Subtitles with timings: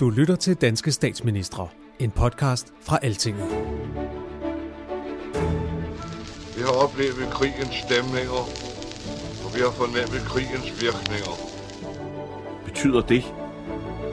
[0.00, 3.48] Du lytter til Danske Statsministre, en podcast fra Altinget.
[6.56, 8.42] Vi har oplevet krigens stemninger,
[9.44, 11.32] og vi har fornemmet krigens virkninger.
[12.64, 13.24] Betyder det,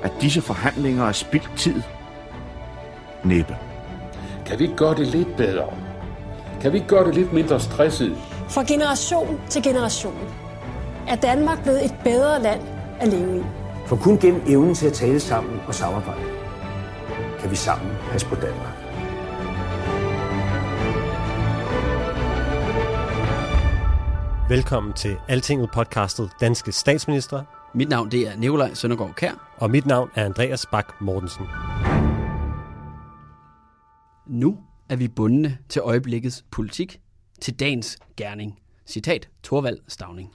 [0.04, 1.82] at disse forhandlinger er spildt tid?
[3.24, 3.56] Næppe.
[4.46, 5.74] Kan vi ikke gøre det lidt bedre?
[6.62, 8.18] Kan vi ikke gøre det lidt mindre stresset?
[8.50, 10.30] Fra generation til generation
[11.08, 12.62] er Danmark blevet et bedre land
[13.00, 13.63] at leve i.
[13.94, 16.22] For kun gennem evnen til at tale sammen og samarbejde,
[17.40, 18.74] kan vi sammen passe på Danmark.
[24.50, 27.44] Velkommen til Altinget podcastet Danske Statsminister.
[27.74, 29.56] Mit navn det er Nikolaj Søndergaard Kær.
[29.58, 31.46] Og mit navn er Andreas Bak Mortensen.
[34.28, 34.58] Nu
[34.90, 37.00] er vi bundne til øjeblikkets politik,
[37.42, 38.60] til dagens gerning.
[38.86, 40.34] Citat Torvald Stavning.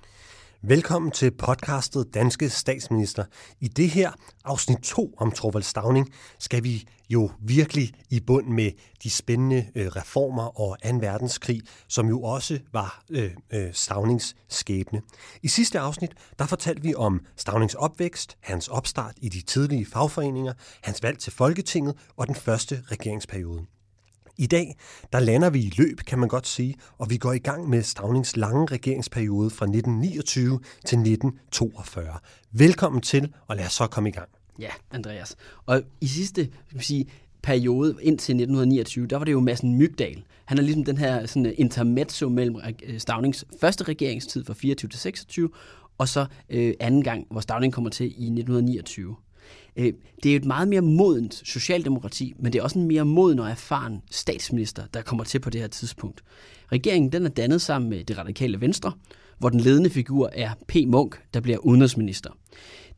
[0.63, 3.25] Velkommen til podcastet Danske Statsminister.
[3.61, 4.13] I det her
[4.45, 9.87] afsnit 2 om Torvald Stavning skal vi jo virkelig i bund med de spændende øh,
[9.87, 10.89] reformer og 2.
[11.01, 15.03] verdenskrig, som jo også var øh, øh, Stavnings skæbne.
[15.43, 20.53] I sidste afsnit, der fortalte vi om Stavnings opvækst, hans opstart i de tidlige fagforeninger,
[20.83, 23.67] hans valg til Folketinget og den første regeringsperiode.
[24.41, 24.77] I dag,
[25.13, 27.83] der lander vi i løb, kan man godt sige, og vi går i gang med
[27.83, 32.19] Stavnings lange regeringsperiode fra 1929 til 1942.
[32.53, 34.29] Velkommen til, og lad os så komme i gang.
[34.59, 35.37] Ja, Andreas.
[35.67, 37.07] Og i sidste skal sige,
[37.43, 40.23] periode indtil 1929, der var det jo Madsen Mygdal.
[40.45, 44.89] Han er ligesom den her sådan, øh, intermezzo mellem øh, Stavnings første regeringstid fra 24
[44.89, 45.51] til 26,
[45.99, 49.17] og så øh, anden gang, hvor Stavning kommer til i 1929.
[49.77, 53.39] Øh, det er et meget mere modent socialdemokrati, men det er også en mere moden
[53.39, 56.23] og erfaren statsminister, der kommer til på det her tidspunkt.
[56.73, 58.93] Regeringen den er dannet sammen med det radikale venstre,
[59.39, 60.77] hvor den ledende figur er P.
[60.87, 62.31] Munk, der bliver udenrigsminister.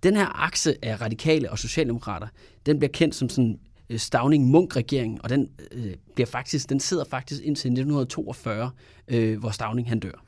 [0.03, 2.27] Den her akse af radikale og socialdemokrater,
[2.67, 3.59] den bliver kendt som sådan
[3.91, 8.71] øh, Stavning-Munk-regeringen, og den, øh, bliver faktisk, den sidder faktisk indtil 1942,
[9.09, 10.25] øh, hvor Stavning han dør.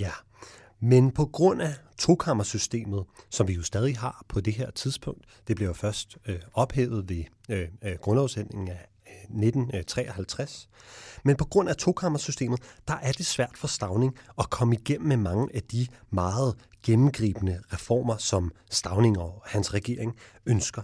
[0.00, 0.10] Ja,
[0.80, 5.56] men på grund af tokammersystemet, som vi jo stadig har på det her tidspunkt, det
[5.56, 10.68] blev jo først øh, ophævet ved øh, øh grundlovsændringen af øh, 1953.
[10.72, 15.08] Øh, Men på grund af tokammersystemet, der er det svært for Stavning at komme igennem
[15.08, 20.82] med mange af de meget gennemgribende reformer, som Stavning og hans regering ønsker.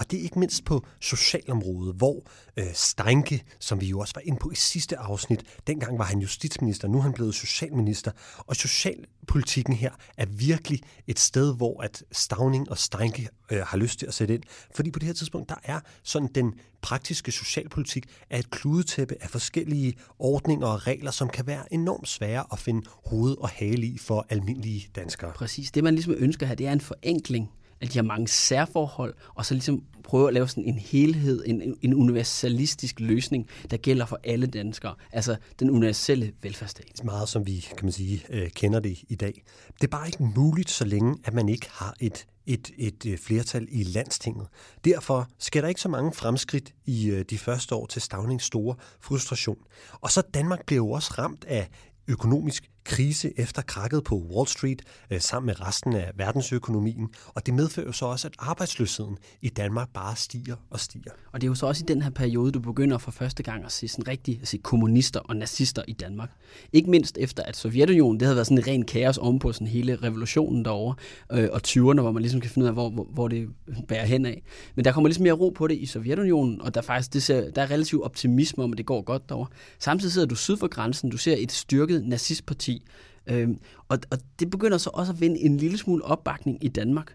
[0.00, 2.22] Og det er ikke mindst på socialområdet, hvor
[2.56, 6.18] øh, Steinke, som vi jo også var inde på i sidste afsnit, dengang var han
[6.18, 8.10] justitsminister, nu er han blevet socialminister.
[8.38, 13.98] Og socialpolitikken her er virkelig et sted, hvor at Stavning og Steinke øh, har lyst
[13.98, 14.42] til at sætte ind.
[14.74, 19.30] Fordi på det her tidspunkt, der er sådan den praktiske socialpolitik er et kludetæppe af
[19.30, 23.98] forskellige ordninger og regler, som kan være enormt svære at finde hoved og hale i
[23.98, 25.32] for almindelige danskere.
[25.32, 25.70] Præcis.
[25.70, 27.50] Det man ligesom ønsker her, det er en forenkling
[27.80, 31.76] at de her mange særforhold, og så ligesom prøve at lave sådan en helhed, en,
[31.82, 34.94] en universalistisk løsning, der gælder for alle danskere.
[35.12, 37.04] Altså den universelle velfærdsstat.
[37.04, 39.42] Meget som vi, kan man sige, øh, kender det i dag.
[39.80, 43.18] Det er bare ikke muligt, så længe at man ikke har et et, et øh,
[43.18, 44.46] flertal i landstinget.
[44.84, 48.76] Derfor sker der ikke så mange fremskridt i øh, de første år til Stavnings store
[49.00, 49.58] frustration.
[50.00, 51.68] Og så Danmark bliver jo også ramt af
[52.08, 57.54] økonomisk krise efter krakket på Wall Street øh, sammen med resten af verdensøkonomien, og det
[57.54, 61.10] medfører jo så også, at arbejdsløsheden i Danmark bare stiger og stiger.
[61.32, 63.64] Og det er jo så også i den her periode, du begynder for første gang
[63.64, 66.30] at se sådan rigtig at se kommunister og nazister i Danmark.
[66.72, 69.96] Ikke mindst efter, at Sovjetunionen, det havde været sådan en ren kaos ovenpå sådan hele
[69.96, 70.94] revolutionen derovre,
[71.32, 73.48] øh, og 20'erne, hvor man ligesom kan finde ud af, hvor, hvor, hvor det
[73.88, 74.42] bærer hen af.
[74.74, 77.50] Men der kommer ligesom mere ro på det i Sovjetunionen, og der, faktisk, det ser,
[77.50, 79.48] der er relativ optimisme om, at det går godt derovre.
[79.78, 82.79] Samtidig sidder du syd for grænsen, du ser et styrket nazistparti,
[83.26, 83.58] Øhm,
[83.88, 87.14] og, og det begynder så også at vinde en lille smule opbakning i Danmark.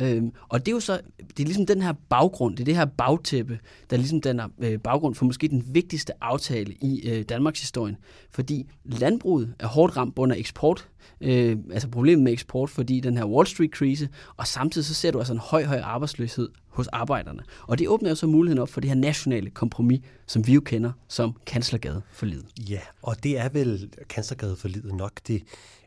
[0.00, 2.76] Øhm, og det er jo så, det er ligesom den her baggrund, det er det
[2.76, 3.58] her bagtæppe,
[3.90, 7.96] der ligesom den er øh, baggrund for måske den vigtigste aftale i øh, Danmarks historie.
[8.30, 10.88] Fordi landbruget er hårdt ramt under eksport,
[11.20, 15.18] øh, altså problemet med eksport, fordi den her Wall Street-krise, og samtidig så ser du
[15.18, 17.42] altså en høj, høj arbejdsløshed hos arbejderne.
[17.62, 20.60] Og det åbner jo så muligheden op for det her nationale kompromis, som vi jo
[20.60, 22.46] kender som kanslergade for livet.
[22.70, 25.42] Ja, og det er vel kanslergade for livet nok det,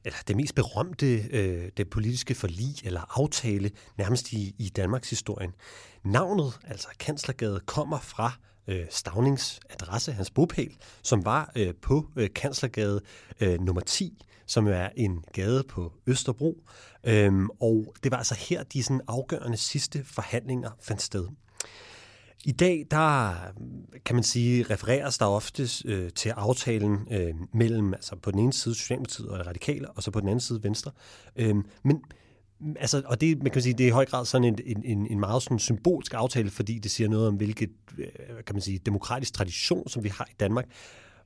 [0.09, 5.51] eller det mest berømte øh, det politiske forlig eller aftale nærmest i, i Danmarks historien.
[6.03, 8.31] Navnet, altså kanslergade, kommer fra
[8.67, 13.01] øh, Stavnings adresse, hans bopæl, som var øh, på øh, Kanslergade
[13.39, 16.63] øh, nummer 10, som er en gade på Østerbro.
[17.03, 21.27] Øhm, og det var altså her, de sådan afgørende sidste forhandlinger fandt sted.
[22.45, 27.94] I dag, der øh, kan man sige, refereres der ofte øh, til aftalen øh, mellem,
[27.94, 30.91] altså på den ene side Socialdemokratiet og Radikale, og så på den anden side Venstre.
[31.36, 31.65] Øh, men
[32.59, 34.83] mm, Altså, og det, man kan sige, det er i høj grad sådan en, en,
[34.86, 38.07] en, en meget sådan symbolsk aftale, fordi det siger noget om, hvilket øh,
[38.45, 40.65] kan man sige, demokratisk tradition, som vi har i Danmark,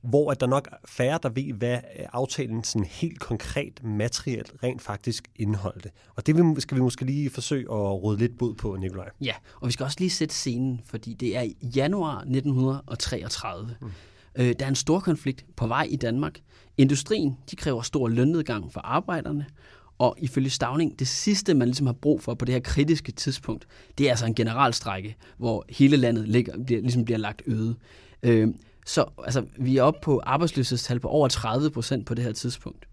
[0.04, 1.78] hvor at der nok er færre, der ved, hvad
[2.12, 5.90] aftalen sådan helt konkret materielt rent faktisk indeholdte.
[6.16, 9.10] Og det skal vi måske lige forsøge at råde lidt bod på, Nikolaj.
[9.20, 11.44] Ja, og vi skal også lige sætte scenen, fordi det er
[11.76, 13.76] januar 1933.
[13.80, 13.90] Mm.
[14.36, 16.40] Øh, der er en stor konflikt på vej i Danmark.
[16.78, 19.46] Industrien de kræver stor lønnedgang for arbejderne,
[19.98, 23.66] og ifølge Stavning, det sidste, man ligesom har brug for på det her kritiske tidspunkt,
[23.98, 27.76] det er altså en generalstrække, hvor hele landet ligger, bliver, ligesom bliver lagt øde.
[28.22, 28.48] Øh,
[28.84, 32.88] så altså, vi er oppe på arbejdsløshedstal på over 30 procent på det her tidspunkt.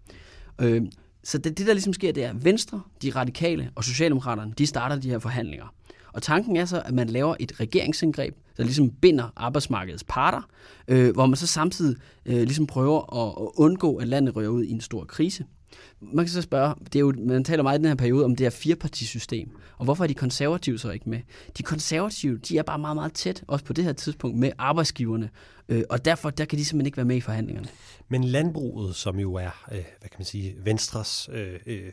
[0.60, 0.82] Øh,
[1.24, 4.66] så det, det, der ligesom sker, det er, at Venstre, de radikale og Socialdemokraterne, de
[4.66, 5.74] starter de her forhandlinger.
[6.12, 10.42] Og tanken er så, at man laver et regeringsindgreb, der ligesom binder arbejdsmarkedets parter,
[10.88, 11.96] øh, hvor man så samtidig
[12.26, 15.44] øh, ligesom prøver at, at undgå, at landet rører ud i en stor krise.
[16.02, 18.36] Man kan så spørge, det er jo, man taler meget i den her periode om
[18.36, 21.20] det her firepartisystem, og hvorfor er de konservative så ikke med?
[21.58, 25.30] De konservative, de er bare meget, meget tæt, også på det her tidspunkt, med arbejdsgiverne,
[25.68, 27.68] øh, og derfor der kan de simpelthen ikke være med i forhandlingerne.
[28.08, 31.92] Men landbruget, som jo er, øh, hvad kan man sige, Venstres øh, øh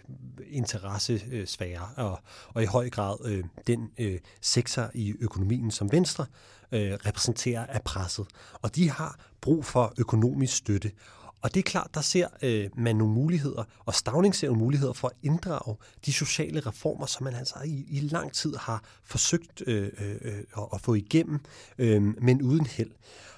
[0.52, 2.20] interessesfære, og,
[2.54, 6.26] og i høj grad øh, den øh, sektor i økonomien, som Venstre
[6.72, 8.26] øh, repræsenterer, er presset.
[8.62, 10.92] Og de har brug for økonomisk støtte.
[11.42, 14.94] Og det er klart, der ser øh, man nogle muligheder, og Stavning ser nogle muligheder
[14.94, 15.76] for at inddrage
[16.06, 20.44] de sociale reformer, som man altså i, i lang tid har forsøgt øh, øh, øh,
[20.58, 21.40] at, at få igennem,
[21.78, 22.92] øh, men uden held.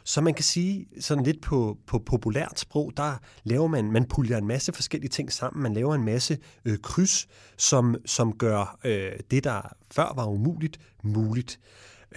[0.03, 4.37] Så man kan sige sådan lidt på, på populært sprog, der laver man, man puljer
[4.37, 5.63] en masse forskellige ting sammen.
[5.63, 7.27] Man laver en masse øh, kryds,
[7.57, 9.61] som, som gør øh, det, der
[9.91, 11.59] før var umuligt, muligt.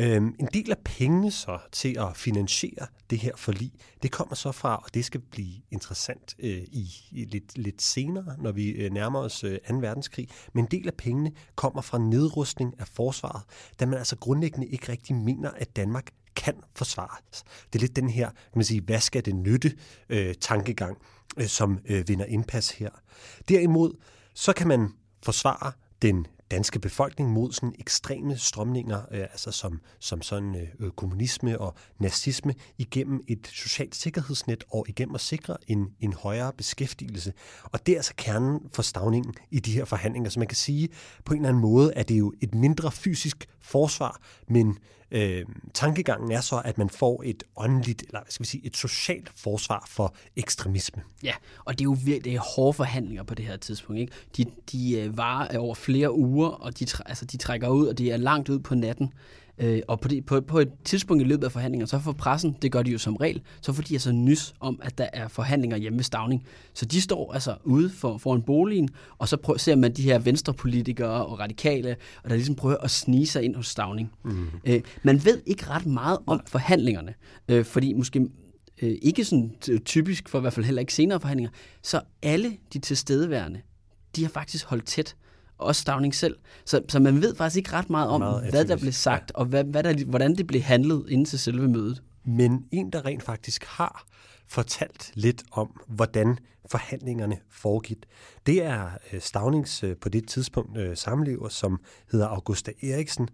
[0.01, 4.53] Øhm, en del af pengene så til at finansiere det her forlig, det kommer så
[4.53, 8.93] fra, og det skal blive interessant øh, i, i lidt, lidt senere, når vi øh,
[8.93, 9.75] nærmer os øh, 2.
[9.75, 13.43] verdenskrig, men en del af pengene kommer fra nedrustning af forsvaret,
[13.81, 17.45] da man altså grundlæggende ikke rigtig mener, at Danmark kan forsvares.
[17.73, 19.73] Det er lidt den her, kan man sige, hvad skal det nytte
[20.09, 20.99] øh, tankegang,
[21.37, 22.91] øh, som øh, vinder indpas her.
[23.49, 23.93] Derimod,
[24.35, 24.89] så kan man
[25.23, 30.91] forsvare den danske befolkning mod sådan ekstreme strømninger, øh, altså som, som sådan øh, øh,
[30.91, 37.33] kommunisme og nazisme, igennem et socialt sikkerhedsnet og igennem at sikre en, en højere beskæftigelse.
[37.65, 40.31] Og det er altså kernen for stavningen i de her forhandlinger.
[40.31, 40.89] Så man kan sige,
[41.25, 44.79] på en eller anden måde, at det er jo et mindre fysisk forsvar, men
[45.11, 48.77] øh, tankegangen er så, at man får et åndeligt, eller hvad skal vi sige, et
[48.77, 51.03] socialt forsvar for ekstremisme.
[51.23, 51.33] Ja,
[51.65, 54.01] og det er jo virkelig hårde forhandlinger på det her tidspunkt.
[54.01, 54.13] Ikke?
[54.37, 58.11] De, de øh, varer over flere uger, og de, altså, de trækker ud, og de
[58.11, 59.13] er langt ud på natten.
[59.59, 62.57] Øh, og på, de, på, på et tidspunkt i løbet af forhandlingerne, så får pressen,
[62.63, 65.29] det gør de jo som regel, så får de altså nys om, at der er
[65.29, 66.45] forhandlinger hjemme ved Stavning.
[66.75, 70.19] Så de står altså ude for, foran boligen, og så prøver, ser man de her
[70.19, 74.13] venstrepolitikere og radikale, og der ligesom prøver at snige sig ind hos Stavning.
[74.25, 74.47] Mm.
[74.65, 77.15] Øh, man ved ikke ret meget om forhandlingerne,
[77.49, 78.21] øh, fordi måske
[78.83, 79.53] øh, ikke sådan
[79.85, 81.51] typisk for i hvert fald heller ikke senere forhandlinger,
[81.83, 83.61] så alle de tilstedeværende,
[84.17, 85.17] de har faktisk holdt tæt
[85.65, 86.37] også Stavning selv.
[86.65, 89.41] Så, så man ved faktisk ikke ret meget om, meget hvad der blev sagt, ja.
[89.41, 92.03] og hvad, hvad der, hvordan det blev handlet inden til selve mødet.
[92.25, 94.07] Men en, der rent faktisk har
[94.49, 96.39] fortalt lidt om, hvordan
[96.71, 97.99] forhandlingerne foregik.
[98.47, 101.81] Det er øh, Stavnings øh, på det tidspunkt øh, samlever, som
[102.13, 103.29] hedder Augusta Eriksen.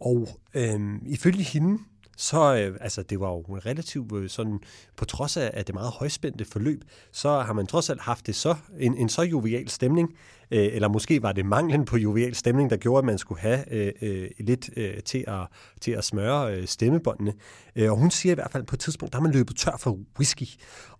[0.00, 1.78] Og øh, ifølge hende,
[2.18, 4.60] så øh, altså det var jo relativt øh, sådan,
[4.96, 8.34] på trods af at det meget højspændte forløb, så har man trods alt haft det
[8.34, 10.08] så, en, en så jovial stemning,
[10.50, 13.72] øh, eller måske var det manglen på jovial stemning, der gjorde, at man skulle have
[13.72, 15.46] øh, øh, lidt øh, til, at,
[15.80, 17.32] til at smøre øh, stemmebåndene.
[17.76, 19.76] Øh, og hun siger i hvert fald på et tidspunkt, der er man løbet tør
[19.78, 20.46] for whisky,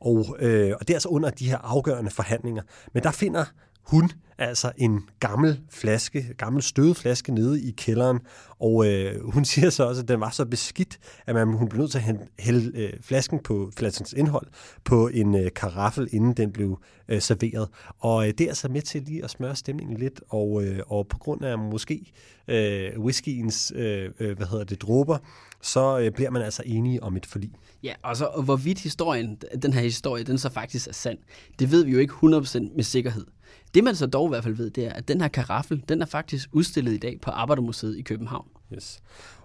[0.00, 2.62] og, øh, og det er altså under de her afgørende forhandlinger.
[2.94, 3.44] Men der finder
[3.82, 8.18] hun altså en gammel flaske, gammel støvet flaske nede i kælderen,
[8.60, 11.80] og øh, hun siger så også, at den var så beskidt, at man, hun blev
[11.80, 14.46] nødt til at hælde øh, flasken på flaskens indhold
[14.84, 17.68] på en øh, karaffel, inden den blev øh, serveret.
[17.98, 21.08] Og øh, det er så med til lige at smøre stemningen lidt, og, øh, og
[21.08, 22.12] på grund af måske
[22.48, 25.18] øh, whiskyens, øh, øh hvad hedder det, dråber,
[25.62, 27.50] så øh, bliver man altså enige om et forlig.
[27.82, 31.18] Ja, og så og hvorvidt historien, den her historie, den så faktisk er sand,
[31.58, 33.26] det ved vi jo ikke 100% med sikkerhed.
[33.74, 36.02] Det man så dog i hvert fald ved, det er, at den her karaffel, den
[36.02, 38.48] er faktisk udstillet i dag på Arbejdermuseet i København.
[38.74, 39.00] Yes.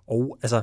[0.08, 0.62] Og altså,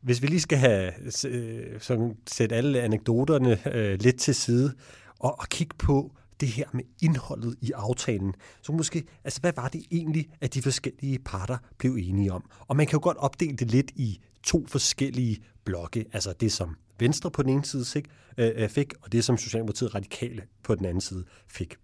[0.00, 0.92] hvis vi lige skal have
[1.28, 4.72] øh, sådan, sætte alle anekdoterne øh, lidt til side,
[5.18, 8.34] og, og kigge på det her med indholdet i aftalen.
[8.62, 12.50] Så måske, altså hvad var det egentlig, at de forskellige parter blev enige om?
[12.68, 16.76] Og man kan jo godt opdele det lidt i to forskellige blokke, altså det som
[16.98, 20.74] Venstre på den ene side fik, øh, øh fik og det som Socialdemokratiet radikale på
[20.74, 21.76] den anden side fik.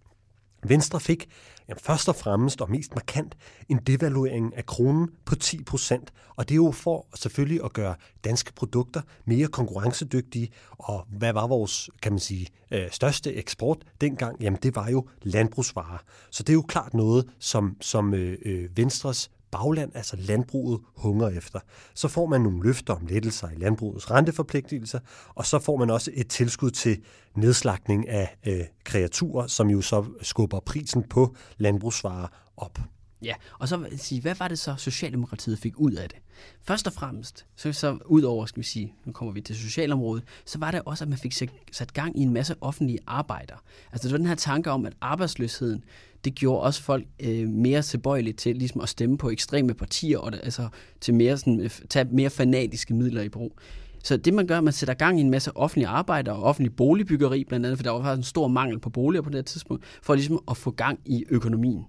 [0.63, 1.29] Venstre fik
[1.69, 3.37] jamen, først og fremmest og mest markant
[3.69, 6.13] en devaluering af kronen på 10 procent.
[6.37, 7.95] Og det er jo for selvfølgelig at gøre
[8.25, 10.49] danske produkter mere konkurrencedygtige.
[10.71, 14.43] Og hvad var vores, kan man sige, øh, største eksport dengang?
[14.43, 15.99] Jamen det var jo landbrugsvarer.
[16.31, 21.29] Så det er jo klart noget, som, som øh, øh Venstres bagland, altså landbruget, hunger
[21.29, 21.61] efter.
[21.95, 24.99] Så får man nogle løfter om lettelser i landbrugets renteforpligtelser,
[25.35, 26.99] og så får man også et tilskud til
[27.35, 32.79] nedslagning af øh, kreaturer, som jo så skubber prisen på landbrugsvarer op.
[33.23, 36.19] Ja, og så sige, hvad var det så, Socialdemokratiet fik ud af det?
[36.63, 40.25] Først og fremmest, så, så ud over, skal vi sige, nu kommer vi til socialområdet,
[40.45, 41.35] så var det også, at man fik
[41.73, 43.55] sat gang i en masse offentlige arbejder.
[43.93, 45.85] Altså det var den her tanke om, at arbejdsløsheden,
[46.25, 50.33] det gjorde også folk øh, mere tilbøjelige til ligesom at stemme på ekstreme partier, og
[50.43, 50.69] altså
[51.01, 53.59] til mere sådan, øh, tage mere fanatiske midler i brug.
[54.05, 57.45] Så det man gør, man sætter gang i en masse offentlige arbejder og offentlig boligbyggeri
[57.45, 60.15] blandt andet, for der var faktisk en stor mangel på boliger på det tidspunkt, for
[60.15, 61.85] ligesom at få gang i økonomien.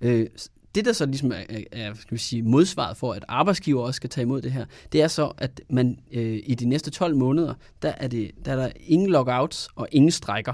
[0.00, 0.26] Øh,
[0.74, 4.10] det, der så ligesom er, er skal vi sige, modsvaret for, at arbejdsgiver også skal
[4.10, 7.54] tage imod det her, det er så, at man øh, i de næste 12 måneder,
[7.82, 10.52] der er, det, der er der ingen lockouts og ingen strækker,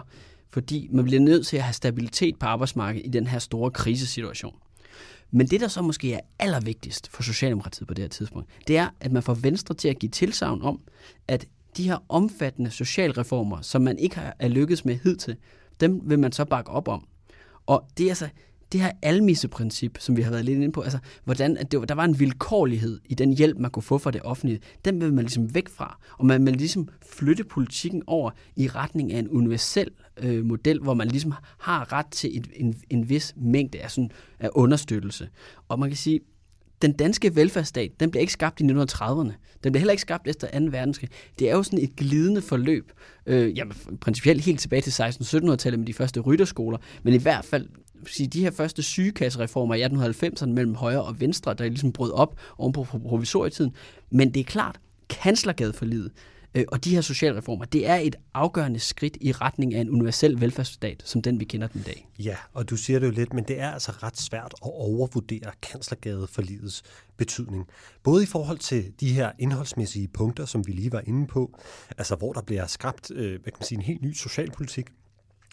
[0.55, 4.55] fordi man bliver nødt til at have stabilitet på arbejdsmarkedet i den her store krisesituation.
[5.31, 8.89] Men det, der så måske er allervigtigst for Socialdemokratiet på det her tidspunkt, det er,
[9.01, 10.81] at man får Venstre til at give tilsavn om,
[11.29, 11.47] at
[11.77, 15.37] de her omfattende socialreformer, som man ikke har er lykkedes med hidtil,
[15.81, 17.07] dem vil man så bakke op om.
[17.67, 18.29] Og det er altså
[18.73, 21.95] det her almisseprincip, som vi har været lidt inde på, altså hvordan at det, der
[21.95, 25.25] var en vilkårlighed i den hjælp, man kunne få fra det offentlige, den vil man
[25.25, 25.99] ligesom væk fra.
[26.19, 30.95] Og man vil ligesom flytte politikken over i retning af en universel øh, model, hvor
[30.95, 35.29] man ligesom har ret til et, en, en vis mængde af, sådan, af understøttelse.
[35.69, 36.21] Og man kan sige,
[36.83, 39.33] den danske velfærdsstat, den blev ikke skabt i 1930'erne.
[39.65, 40.65] Den blev heller ikke skabt efter 2.
[40.71, 41.11] verdenskrig.
[41.39, 42.93] Det er jo sådan et glidende forløb.
[43.27, 47.69] Øh, jamen, principielt helt tilbage til 1600-1700-tallet med de første rytterskoler, men i hvert fald
[48.13, 52.41] sige, de her første sygekassereformer i 1890'erne mellem højre og venstre, der ligesom brød op
[52.59, 53.75] oven på provisorietiden.
[54.11, 56.13] Men det er klart, kanslergadeforlidet
[56.55, 59.91] øh, og de her sociale reformer, det er et afgørende skridt i retning af en
[59.91, 62.09] universel velfærdsstat, som den vi kender den i dag.
[62.19, 65.51] Ja, og du siger det jo lidt, men det er altså ret svært at overvurdere
[65.63, 66.83] kanslergadeforlidets
[67.17, 67.67] betydning.
[68.03, 71.59] Både i forhold til de her indholdsmæssige punkter, som vi lige var inde på,
[71.99, 74.87] altså hvor der bliver skabt øh, hvad kan man sige, en helt ny socialpolitik,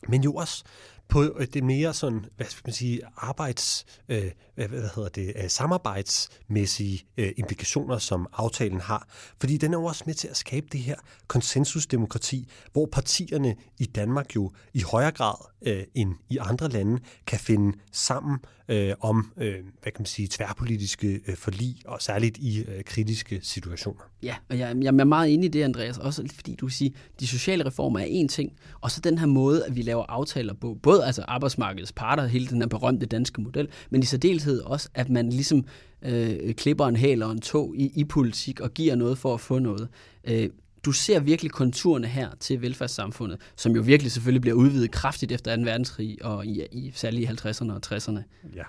[0.08, 0.64] men jo også
[1.12, 5.50] på øh, det mere sådan, hvad skal man sige, arbejds, øh, hvad hedder det, øh,
[5.50, 9.08] samarbejdsmæssige øh, implikationer, som aftalen har.
[9.40, 10.96] Fordi den er jo også med til at skabe det her
[11.28, 17.40] konsensusdemokrati, hvor partierne i Danmark jo i højere grad øh, end i andre lande kan
[17.40, 18.38] finde sammen
[18.72, 23.40] øh, om, øh, hvad kan man sige, tværpolitiske øh, forlig, og særligt i øh, kritiske
[23.44, 24.02] situationer.
[24.24, 27.28] Ja, og jeg, jeg er meget enig i det, Andreas, også fordi du siger, de
[27.28, 30.78] sociale reformer er en ting, og så den her måde, at vi laver aftaler på,
[30.84, 35.10] både altså arbejdsmarkedets parter, hele den her berømte danske model, men i særdeleshed også, at
[35.10, 35.66] man ligesom
[36.02, 39.40] øh, klipper en hæl og en tog i, i politik og giver noget for at
[39.40, 39.88] få noget.
[40.24, 40.50] Øh,
[40.86, 45.56] du ser virkelig konturerne her til velfærdssamfundet, som jo virkelig selvfølgelig bliver udvidet kraftigt efter
[45.56, 45.62] 2.
[45.62, 48.20] verdenskrig, og i, i særligt i 50'erne og 60'erne.
[48.56, 48.64] Ja.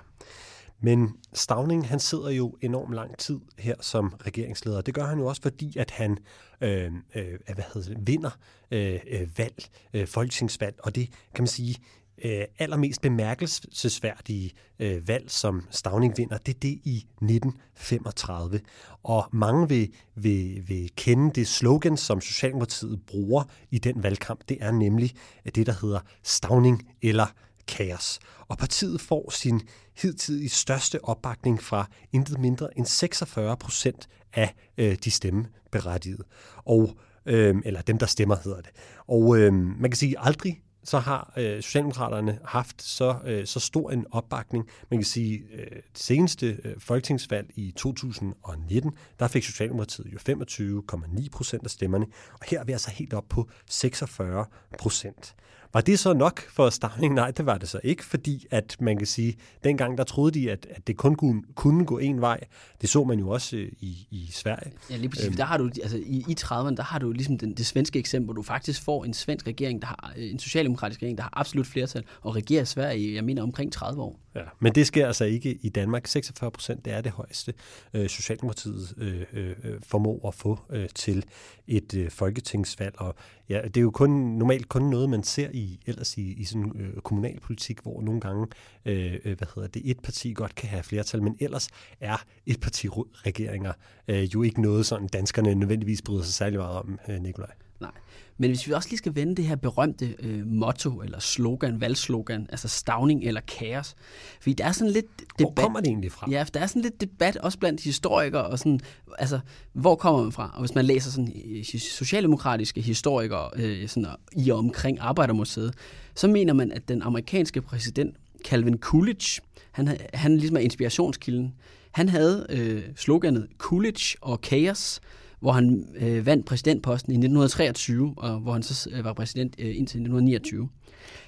[0.85, 4.81] Men Stavning, han sidder jo enormt lang tid her som regeringsleder.
[4.81, 6.19] Det gør han jo også, fordi at han
[6.61, 8.31] øh, øh, hvad hedder det, vinder
[8.71, 11.77] øh, øh valg, øh, folketingsvalg, og det kan man sige,
[12.25, 18.61] øh, allermest bemærkelsesværdige øh, valg, som Stavning vinder, det er det i 1935.
[19.03, 24.41] Og mange vil, vil, vil kende det slogan, som Socialdemokratiet bruger i den valgkamp.
[24.49, 25.15] Det er nemlig
[25.55, 27.27] det, der hedder Stavning eller
[27.69, 28.21] kaos.
[28.49, 29.61] Og partiet får sin
[29.97, 36.25] hidtidige største opbakning fra intet mindre end 46 procent af øh, de stemmeberettigede.
[36.65, 38.71] Og, øh, eller dem, der stemmer, hedder det.
[39.09, 43.91] Og øh, man kan sige, aldrig så har øh, Socialdemokraterne haft så, øh, så stor
[43.91, 44.69] en opbakning.
[44.91, 51.29] Man kan sige, øh, det seneste øh, folketingsvalg i 2019, der fik Socialdemokratiet jo 25,9
[51.33, 54.47] procent af stemmerne, og her er vi altså helt op på 46
[54.79, 55.35] procent.
[55.73, 57.15] Var det så nok for Stavning?
[57.15, 60.51] Nej, det var det så ikke, fordi at man kan sige, dengang der troede de,
[60.51, 62.41] at, at det kun kunne, kunne gå en vej.
[62.81, 64.73] Det så man jo også øh, i, i Sverige.
[64.91, 65.27] Ja, lige præcis.
[65.27, 65.37] Øhm.
[65.37, 68.25] Der har du, altså, i, i 30'erne, der har du ligesom den, det svenske eksempel,
[68.25, 71.33] hvor du faktisk får en svensk regering, der har, øh, en socialdemokratisk regering, der har
[71.33, 74.21] absolut flertal, og regerer Sverige, jeg mener, omkring 30 år.
[74.35, 76.07] Ja, men det sker altså ikke i Danmark.
[76.07, 77.55] 46 procent, det er det højeste,
[77.95, 81.25] øh, Socialdemokratiet øh, øh, formår at få øh, til
[81.67, 83.01] et øh, folketingsvalg.
[83.01, 83.15] Og
[83.49, 86.73] ja, det er jo kun normalt kun noget, man ser i ellers i, i sådan
[86.81, 88.47] øh, kommunalpolitik, hvor nogle gange
[88.85, 91.69] øh, øh, hvad hedder det, et parti godt kan have flertal, men ellers
[92.01, 93.73] er et parti regeringer
[94.09, 97.62] øh, jo ikke noget, sådan danskerne nødvendigvis bryder sig særlig meget om, øh, Nikolaj.
[97.83, 97.91] Nej.
[98.39, 102.47] Men hvis vi også lige skal vende det her berømte øh, motto, eller slogan, valgslogan,
[102.51, 103.95] altså stavning eller kaos.
[104.41, 105.37] Fordi der er sådan lidt debat...
[105.39, 106.31] Hvor kommer det egentlig fra?
[106.31, 108.81] Ja, for der er sådan lidt debat også blandt historikere, og sådan,
[109.19, 109.41] altså,
[109.73, 110.51] hvor kommer man fra?
[110.55, 115.75] Og hvis man læser sådan øh, socialdemokratiske historikere øh, sådan, i og omkring Arbejdermuseet,
[116.15, 121.55] så mener man, at den amerikanske præsident Calvin Coolidge, han, han ligesom er inspirationskilden.
[121.91, 125.01] Han havde øh, sloganet Coolidge og Chaos,
[125.43, 129.67] hvor han øh, vandt præsidentposten i 1923, og hvor han så øh, var præsident øh,
[129.67, 130.69] indtil 1929.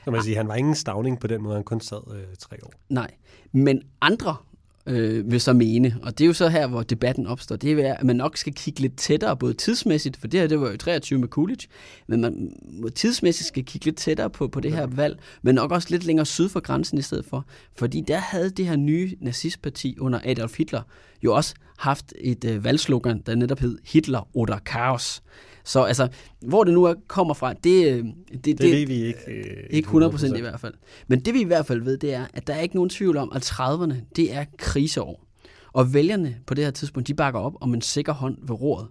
[0.05, 2.57] Så man sige, han var ingen stavning på den måde, han kun sad øh, tre
[2.65, 2.73] år.
[2.89, 3.11] Nej,
[3.53, 4.37] men andre
[4.87, 7.95] øh, vil så mene, og det er jo så her, hvor debatten opstår, det er,
[7.95, 10.77] at man nok skal kigge lidt tættere, både tidsmæssigt, for det her det var jo
[10.77, 11.69] 23 med Coolidge,
[12.07, 12.53] men man
[12.95, 16.27] tidsmæssigt skal kigge lidt tættere på, på det her valg, men nok også lidt længere
[16.27, 20.59] syd for grænsen i stedet for, fordi der havde det her nye nazistparti under Adolf
[20.59, 20.83] Hitler
[21.23, 25.23] jo også haft et øh, valgslogan, der netop hed Hitler oder Chaos.
[25.65, 26.09] Så altså,
[26.41, 29.21] hvor det nu er, kommer fra, det, øh, det, det, det ved vi ikke.
[29.27, 30.75] Øh, ikke 100% i hvert fald.
[31.07, 33.17] Men det vi i hvert fald ved, det er, at der er ikke nogen tvivl
[33.17, 35.25] om, at 30'erne, det er kriseår.
[35.73, 38.89] Og vælgerne på det her tidspunkt, de bakker op om en sikker hånd ved roret.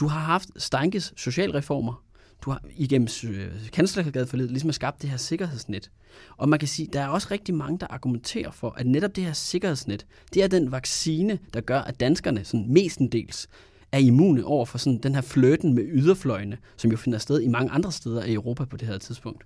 [0.00, 2.03] Du har haft Steinkes socialreformer,
[2.44, 5.90] du har igennem øh, kanslerkagade forledet ligesom har skabt det her sikkerhedsnet.
[6.36, 9.24] Og man kan sige, der er også rigtig mange, der argumenterer for, at netop det
[9.24, 13.48] her sikkerhedsnet, det er den vaccine, der gør, at danskerne sådan mestendels
[13.92, 17.48] er immune over for sådan den her fløten med yderfløjene, som jo finder sted i
[17.48, 19.44] mange andre steder i Europa på det her tidspunkt.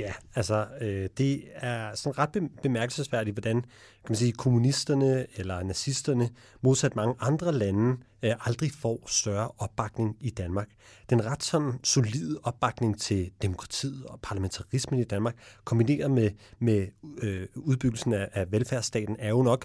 [0.00, 6.30] Ja, altså øh, det er sådan ret bemærkelsesværdigt, hvordan kan man sige, kommunisterne eller nazisterne,
[6.60, 10.68] modsat mange andre lande, øh, aldrig får større opbakning i Danmark.
[11.10, 16.86] Den ret sådan solide opbakning til demokratiet og parlamentarismen i Danmark, kombineret med, med
[17.22, 19.64] øh, udbyggelsen af, af velfærdsstaten, er jo nok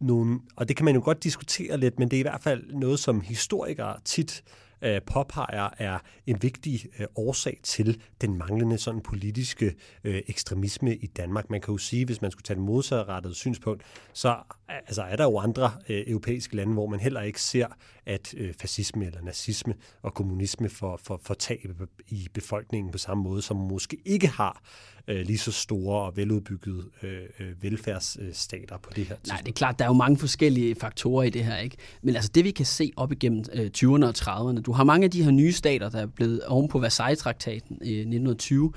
[0.00, 2.72] nogle, og det kan man jo godt diskutere lidt, men det er i hvert fald
[2.72, 4.44] noget, som historikere tit
[4.82, 11.06] øh, påpeger er en vigtig øh, årsag til den manglende sådan politiske øh, ekstremisme i
[11.06, 11.50] Danmark.
[11.50, 13.82] Man kan jo sige, hvis man skulle tage det modsatrettede synspunkt,
[14.12, 17.66] så øh, altså, er der jo andre øh, europæiske lande, hvor man heller ikke ser,
[18.06, 21.60] at øh, fascisme eller nazisme og kommunisme får, får, får tab
[22.08, 24.62] i befolkningen på samme måde, som måske ikke har
[25.08, 29.28] øh, lige så store og veludbyggede øh, øh, velfærdsstater på det her tidspunkt.
[29.28, 31.76] Nej, det er klart, der er jo mange forskellige faktorer i det her, ikke?
[32.02, 35.04] Men altså det, vi kan se op igennem øh, 20'erne og 30'erne, du har mange
[35.04, 38.72] af de her nye stater, der er blevet oven på Versailles-traktaten i 1920,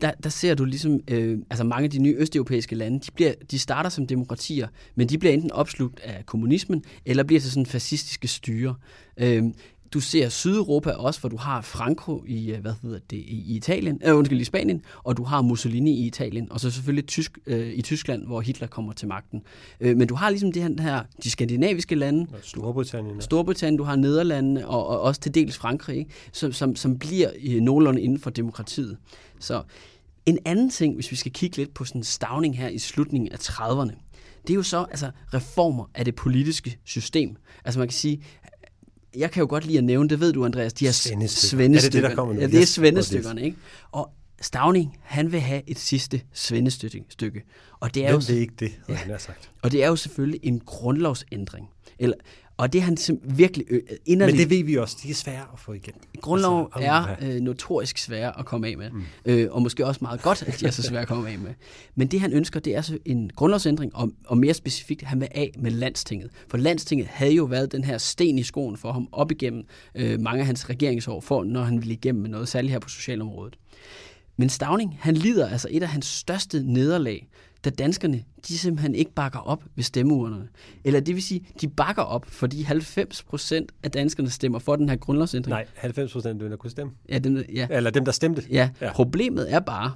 [0.00, 3.32] der, der ser du ligesom, øh, altså mange af de nye østeuropæiske lande, de, bliver,
[3.50, 7.66] de starter som demokratier, men de bliver enten opslugt af kommunismen, eller bliver til sådan
[7.66, 8.74] fascistiske styre.
[9.16, 9.44] Øh,
[9.94, 14.00] du ser Sydeuropa også, hvor du har Franco i, øh, hvad hedder det, i Italien,
[14.04, 17.72] øh, undskyld, i Spanien, og du har Mussolini i Italien, og så selvfølgelig tysk, øh,
[17.72, 19.42] i Tyskland, hvor Hitler kommer til magten.
[19.80, 23.20] Øh, men du har ligesom det her, de skandinaviske lande, Storbritannien, ja.
[23.20, 26.10] Storbritannien, du har Nederlandene, og, og også til dels Frankrig, ikke?
[26.32, 28.96] Som, som, som bliver øh, nogenlunde inden for demokratiet.
[29.38, 29.62] Så
[30.26, 33.32] en anden ting, hvis vi skal kigge lidt på sådan en stavning her i slutningen
[33.32, 33.92] af 30'erne,
[34.46, 37.36] det er jo så altså, reformer af det politiske system.
[37.64, 38.22] Altså man kan sige,
[39.16, 41.64] jeg kan jo godt lide at nævne, det ved du, Andreas, de her svendestykker.
[41.66, 42.40] Er det det, der kommer nu?
[42.40, 43.56] Ja, det er svendestykkerne, ikke?
[43.92, 47.42] Og Stavning, han vil have et sidste svendestykke.
[47.80, 49.50] Og det er Hvem jo, ikke det, ja, han har sagt.
[49.62, 51.68] Og det er jo selvfølgelig en grundlovsændring.
[51.98, 52.16] Eller,
[52.62, 53.66] og det er han virkelig
[54.06, 54.36] inderligt...
[54.36, 55.92] Men det ved vi også, de er svære at få igen.
[56.20, 58.90] Grundlov altså, er øh, notorisk svære at komme af med.
[58.90, 59.02] Mm.
[59.24, 61.50] Øh, og måske også meget godt, at de er så svære at komme af med.
[61.94, 65.28] Men det han ønsker, det er så en grundlovsændring, og, og mere specifikt, han vil
[65.34, 66.30] af med landstinget.
[66.48, 70.20] For landstinget havde jo været den her sten i skoen for ham op igennem øh,
[70.20, 73.58] mange af hans regeringsår, for når han ville igennem med noget, særligt her på socialområdet.
[74.36, 77.28] Men Stavning, han lider altså et af hans største nederlag,
[77.64, 80.48] da danskerne, de simpelthen ikke bakker op ved stemmeurnerne.
[80.84, 84.88] Eller det vil sige, de bakker op, fordi 90 procent af danskerne stemmer for den
[84.88, 85.50] her grundlovsændring.
[85.50, 86.92] Nej, 90 procent der kunne stemme.
[87.08, 87.66] Ja, dem, ja.
[87.70, 88.42] Eller dem, der stemte.
[88.50, 88.92] Ja, ja.
[88.92, 89.92] problemet er bare,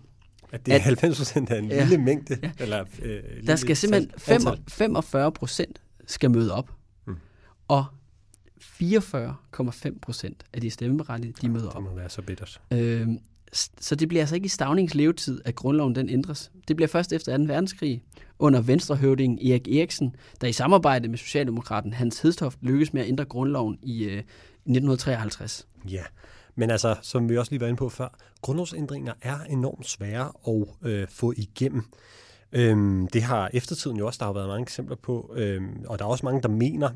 [0.53, 2.39] at det er at, 90 procent af en ja, lille mængde.
[2.43, 2.51] Ja.
[2.59, 4.11] Eller, øh, der skal simpelthen
[4.69, 6.71] 45 procent skal møde op.
[7.05, 7.17] Hmm.
[7.69, 7.85] Og
[8.61, 11.83] 44,5 procent af de stemmeberettigede, de møder op.
[11.83, 12.61] Det må være så bittert.
[12.73, 13.09] Øh,
[13.81, 16.51] så det bliver altså ikke i Stavnings levetid, at grundloven den ændres.
[16.69, 17.45] Det bliver først efter 2.
[17.45, 18.03] verdenskrig,
[18.39, 23.25] under venstrehøvdingen Erik Eriksen, der i samarbejde med Socialdemokraten Hans Hedstoft lykkedes med at ændre
[23.25, 25.69] grundloven i øh, 1953.
[25.91, 26.03] Ja,
[26.55, 30.91] men altså, som vi også lige var inde på før, grundlovsændringer er enormt svære at
[30.91, 31.83] øh, få igennem.
[32.53, 36.05] Øhm, det har eftertiden jo også, der har været mange eksempler på, øhm, og der
[36.05, 36.91] er også mange, der mener,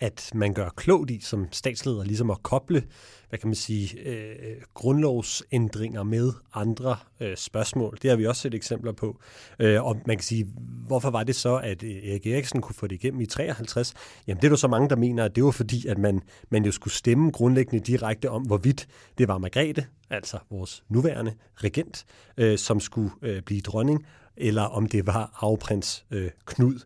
[0.00, 2.82] at man gør klogt i som statsleder ligesom at koble,
[3.28, 7.98] hvad kan man sige, øh, grundlovsændringer med andre øh, spørgsmål.
[8.02, 9.20] Det har vi også set eksempler på.
[9.58, 10.46] Øh, og man kan sige,
[10.86, 13.94] hvorfor var det så, at øh, Erik Eriksen kunne få det igennem i 53?
[14.26, 16.20] Jamen det er der så mange, der mener, at det var fordi, at man,
[16.50, 22.04] man jo skulle stemme grundlæggende direkte om, hvorvidt det var Margrethe, altså vores nuværende regent,
[22.36, 26.80] øh, som skulle øh, blive dronning, eller om det var arveprins øh, Knud.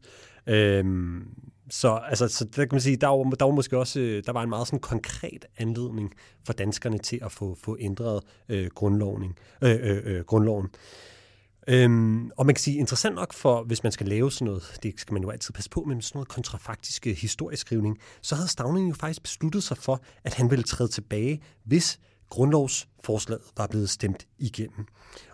[0.46, 0.84] Øh,
[1.70, 4.32] så, altså, så der kan man sige, der var, der var måske også øh, der
[4.32, 9.38] var en meget sådan konkret anledning for danskerne til at få, få ændret øh, grundloven.
[9.62, 10.68] Øh, øh, øh, grundloven.
[11.68, 14.94] Øhm, og man kan sige, interessant nok for, hvis man skal lave sådan noget, det
[14.96, 18.88] skal man jo altid passe på med, sådan noget kontrafaktiske øh, historieskrivning, så havde Stavning
[18.88, 23.90] jo faktisk besluttet sig for, at han ville træde tilbage, hvis grundlovs grundlovsforslaget var blevet
[23.90, 24.86] stemt igennem.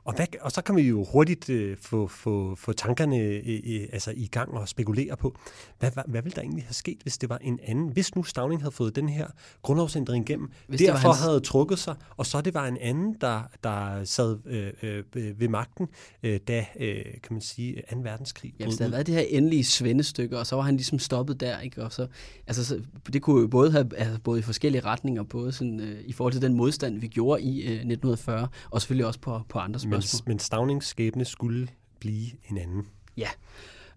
[0.05, 4.13] Og, hvad, og så kan vi jo hurtigt øh, få, få, få tankerne øh, altså
[4.17, 5.37] i gang og spekulere på,
[5.79, 7.89] hvad, hvad, hvad ville der egentlig have sket, hvis det var en anden?
[7.89, 9.27] Hvis nu Stavning havde fået den her
[9.63, 11.21] grundlovsændring igennem, hvis derfor hans...
[11.21, 15.49] havde trukket sig, og så det var en anden, der, der sad øh, øh, ved
[15.49, 15.89] magten,
[16.23, 17.99] øh, da, øh, kan man sige, 2.
[18.03, 18.55] verdenskrig.
[18.61, 21.41] Ja, hvis der havde været det her endelige svendestykke, og så var han ligesom stoppet
[21.41, 21.83] der, ikke?
[21.83, 22.07] Og så,
[22.47, 22.81] altså, så,
[23.13, 26.33] det kunne jo både have altså, både i forskellige retninger, både sådan, øh, i forhold
[26.33, 30.03] til den modstand, vi gjorde i øh, 1940, og selvfølgelig også på, på andre spørgsmål
[30.03, 30.29] spørgsmål.
[30.29, 31.69] Men, men Stavnings skæbne skulle
[32.01, 32.87] blive en anden.
[33.17, 33.29] Ja,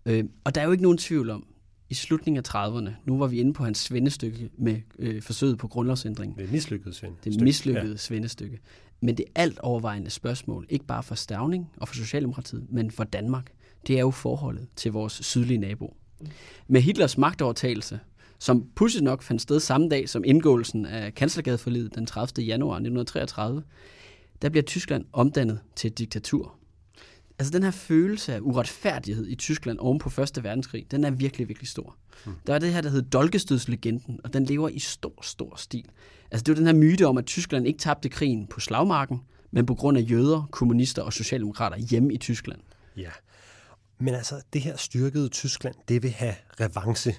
[0.06, 1.46] øh, og der er jo ikke nogen tvivl om,
[1.90, 5.68] i slutningen af 30'erne, nu var vi inde på hans svendestykke med øh, forsøget på
[5.68, 6.38] grundlovsændring.
[6.38, 7.36] Det mislykkede svendestykke.
[7.36, 7.98] Det mislykkede ja.
[7.98, 8.60] svendestykke.
[9.02, 13.52] Men det alt overvejende spørgsmål, ikke bare for Stavning og for Socialdemokratiet, men for Danmark,
[13.88, 15.96] det er jo forholdet til vores sydlige nabo.
[16.68, 18.00] Med Hitlers magtovertagelse,
[18.40, 22.46] som pudsigt nok fandt sted samme dag som indgåelsen af kanslergadeforlidet den 30.
[22.46, 23.64] januar 1933,
[24.42, 26.56] der bliver Tyskland omdannet til et diktatur.
[27.40, 31.48] Altså den her følelse af uretfærdighed i Tyskland oven på Første Verdenskrig, den er virkelig,
[31.48, 31.96] virkelig stor.
[32.26, 32.34] Mm.
[32.48, 35.86] Der er det her, der hedder Dolkestødslegenden, og den lever i stor, stor stil.
[36.32, 39.22] Altså det er jo den her myte om, at Tyskland ikke tabte krigen på slagmarken,
[39.52, 42.60] men på grund af jøder, kommunister og socialdemokrater hjemme i Tyskland.
[42.98, 43.10] Ja,
[44.00, 47.16] men altså det her styrkede Tyskland, det vil have revanche.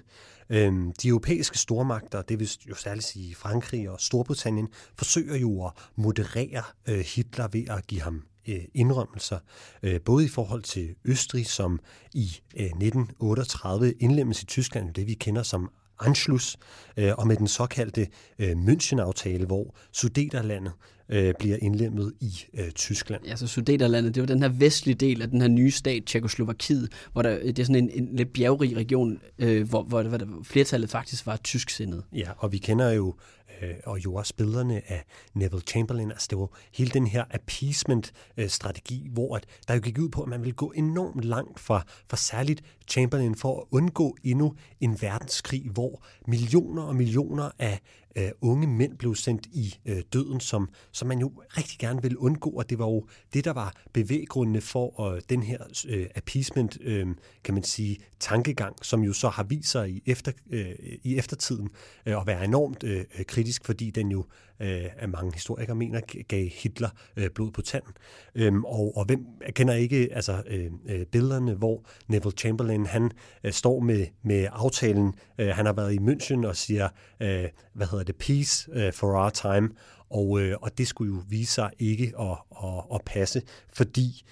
[0.51, 5.73] Øhm, de europæiske stormagter, det vil jo særligt sige Frankrig og Storbritannien, forsøger jo at
[5.97, 9.39] moderere øh, Hitler ved at give ham øh, indrømmelser,
[9.83, 11.81] øh, både i forhold til Østrig, som
[12.15, 16.57] i øh, 1938 indlemmes i Tyskland, det vi kender som Anschluss,
[16.97, 18.07] og med den såkaldte
[18.41, 20.73] München-aftale, hvor Sudeterlandet
[21.09, 23.25] øh, bliver indlemmet i øh, Tyskland.
[23.27, 26.93] Ja, så Sudeterlandet, det var den her vestlige del af den her nye stat, Tjekoslovakiet,
[27.13, 30.91] hvor der, det er sådan en, en lidt bjergrig region, øh, hvor, hvor, hvor flertallet
[30.91, 32.05] faktisk var tysksindet.
[32.13, 33.15] Ja, og vi kender jo
[33.63, 36.11] øh, og jo også billederne af Neville Chamberlain.
[36.11, 40.29] Altså det var hele den her appeasement-strategi, hvor at der jo gik ud på, at
[40.29, 45.71] man ville gå enormt langt fra, fra særligt Chamberlain for at undgå endnu en verdenskrig,
[45.71, 47.81] hvor millioner og millioner af
[48.19, 52.21] øh, unge mænd blev sendt i øh, døden, som, som man jo rigtig gerne ville
[52.21, 56.79] undgå, og det var jo det, der var bevæggrundene for øh, den her øh, appeasement,
[56.81, 57.07] øh,
[57.45, 61.69] kan man sige, tankegang, som jo så har vist sig i, efter, øh, i eftertiden
[62.07, 64.25] øh, at være enormt øh, øh kritisk, fordi den jo
[64.61, 67.93] øh, af mange historikere mener, gav Hitler øh, blod på tanden.
[68.35, 73.11] Øhm, og, og hvem kender ikke altså, øh, øh, billederne, hvor Neville Chamberlain han
[73.45, 75.15] øh, står med, med aftalen.
[75.39, 76.89] Øh, han har været i München og siger,
[77.21, 79.71] øh, hvad hedder det, peace øh, for our time.
[80.11, 83.43] Og, øh, og det skulle jo vise sig ikke at, at, at passe,
[83.73, 84.25] fordi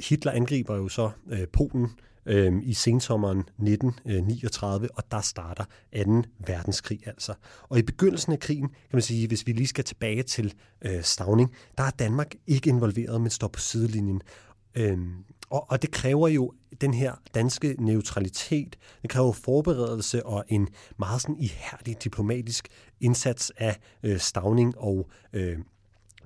[0.00, 1.90] Hitler angriber jo så øh, Polen
[2.26, 5.64] øh, i sensommeren 1939, øh, og der starter
[6.06, 6.22] 2.
[6.46, 7.34] verdenskrig altså.
[7.68, 11.02] Og i begyndelsen af krigen, kan man sige, hvis vi lige skal tilbage til øh,
[11.02, 14.22] Stavning, der er Danmark ikke involveret, men står på sidelinjen.
[14.74, 14.98] Øh,
[15.50, 18.76] og, og det kræver jo den her danske neutralitet.
[19.02, 22.68] Det kræver forberedelse og en meget sådan ihærdig diplomatisk
[23.00, 25.58] indsats af øh, Stavning og øh,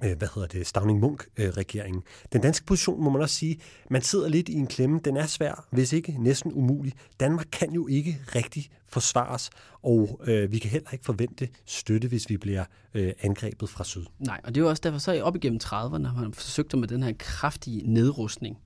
[0.04, 2.02] Øh, hvad hedder det, Stavning-Munk-regeringen.
[2.32, 3.58] Den danske position, må man også sige,
[3.90, 5.00] man sidder lidt i en klemme.
[5.04, 6.92] Den er svær, hvis ikke næsten umulig.
[7.20, 9.50] Danmark kan jo ikke rigtig forsvares,
[9.82, 14.04] og øh, vi kan heller ikke forvente støtte, hvis vi bliver øh, angrebet fra syd.
[14.18, 16.88] Nej, og det er jo også derfor, så op igennem 30'erne har man forsøgt med
[16.88, 18.58] den her kraftige nedrustning.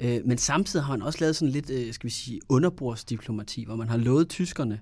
[0.00, 3.76] Øh, men samtidig har man også lavet sådan lidt, øh, skal vi sige, underbordsdiplomati, hvor
[3.76, 4.80] man har lovet tyskerne,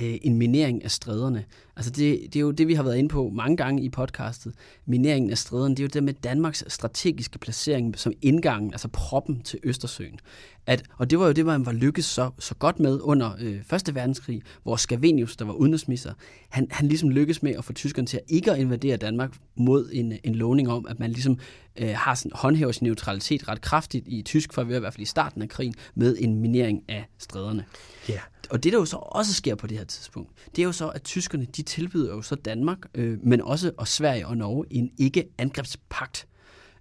[0.00, 1.44] øh, en minering af stræderne.
[1.76, 4.54] Altså det, det er jo det, vi har været inde på mange gange i podcastet.
[4.86, 9.42] Mineringen af stræderne, det er jo det med Danmarks strategiske placering som indgangen, altså proppen
[9.42, 10.18] til Østersøen.
[10.66, 13.62] At, og det var jo det, man var lykkedes så, så godt med under øh,
[13.62, 16.12] Første Verdenskrig, hvor Scavenius, der var udenrigsminister,
[16.48, 19.90] han, han ligesom lykkedes med at få tyskerne til at ikke at invadere Danmark mod
[19.92, 21.38] en, en lovning om, at man ligesom
[21.76, 25.04] øh, har sådan, håndhæver sin neutralitet ret kraftigt i tysk, for i hvert fald i
[25.04, 27.64] starten af krigen, med en minering af stræderne.
[28.08, 30.72] Ja, og det, der jo så også sker på det her tidspunkt, det er jo
[30.72, 34.64] så, at tyskerne, de tilbyder jo så Danmark, øh, men også og Sverige og Norge,
[34.70, 36.26] en ikke-angrebspagt.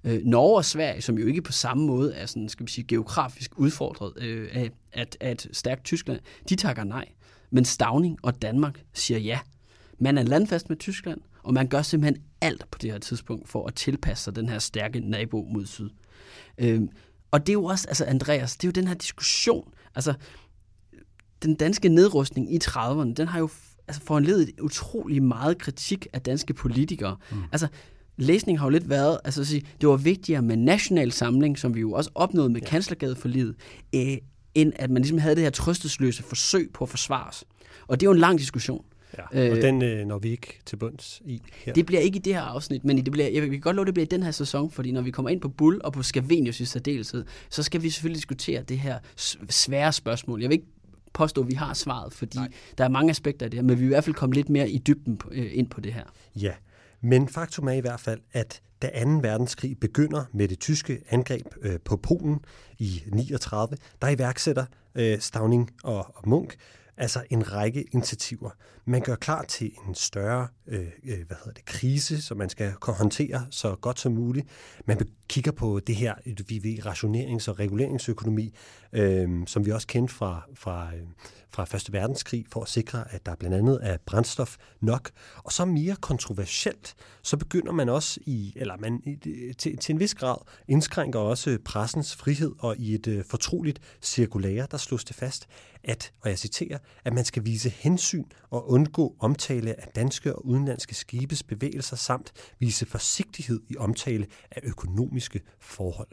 [0.03, 2.85] Øh, Norge og Sverige, som jo ikke på samme måde er sådan, skal vi sige,
[2.87, 7.05] geografisk udfordret øh, af, at, af et stærkt Tyskland, de takker nej.
[7.51, 9.39] Men Stavning og Danmark siger ja.
[9.99, 13.67] Man er landfast med Tyskland, og man gør simpelthen alt på det her tidspunkt for
[13.67, 15.89] at tilpasse sig den her stærke nabo mod syd.
[16.57, 16.81] Øh,
[17.31, 20.13] og det er jo også, altså Andreas, det er jo den her diskussion, altså
[21.43, 23.49] den danske nedrustning i 30'erne, den har jo
[23.87, 27.15] altså, foranledet utrolig meget kritik af danske politikere.
[27.31, 27.37] Mm.
[27.51, 27.67] Altså,
[28.17, 31.75] læsning har jo lidt været, altså at sige, det var vigtigere med national samling, som
[31.75, 32.67] vi jo også opnåede med ja.
[32.67, 33.55] kanslergade for livet,
[33.95, 34.17] øh,
[34.55, 37.45] end at man ligesom havde det her trøstesløse forsøg på at forsvare os.
[37.87, 38.85] Og det er jo en lang diskussion.
[39.17, 41.73] Ja, og øh, den øh, når vi ikke til bunds i her.
[41.73, 43.93] Det bliver ikke i det her afsnit, men det bliver, jeg kan godt love, det
[43.93, 46.59] bliver i den her sæson, fordi når vi kommer ind på Bull og på Scavenius
[46.59, 48.99] i særdeleshed, så skal vi selvfølgelig diskutere det her
[49.49, 50.41] svære spørgsmål.
[50.41, 50.67] Jeg vil ikke
[51.13, 52.49] påstå, at vi har svaret, fordi Nej.
[52.77, 54.49] der er mange aspekter af det her, men vi vil i hvert fald komme lidt
[54.49, 56.03] mere i dybden øh, ind på det her.
[56.35, 56.53] Ja,
[57.01, 59.09] men faktum er i hvert fald, at da 2.
[59.09, 62.39] verdenskrig begynder med det tyske angreb øh, på Polen
[62.79, 66.55] i 39, der iværksætter øh, Stavning og, og Munk
[66.97, 68.49] altså en række initiativer.
[68.85, 72.73] Man gør klar til en større øh, øh, hvad hedder det, krise, som man skal
[72.81, 74.47] håndtere så godt som muligt.
[74.85, 76.13] Man kigger på det her
[76.47, 78.53] vi rationerings- og reguleringsøkonomi,
[78.93, 81.01] øh, som vi også kendte fra, fra, øh,
[81.49, 85.11] fra Første Verdenskrig, for at sikre, at der blandt andet er brændstof nok.
[85.43, 89.01] Og så mere kontroversielt, så begynder man også i, eller man
[89.57, 94.67] til, til en vis grad indskrænker også pressens frihed, og i et øh, fortroligt cirkulære,
[94.71, 95.47] der slås det fast,
[95.83, 100.45] at, og jeg citerer, at man skal vise hensyn og undgå omtale af danske og
[100.45, 106.07] udenlandske skibes bevægelser samt vise forsigtighed i omtale af økonomiske forhold.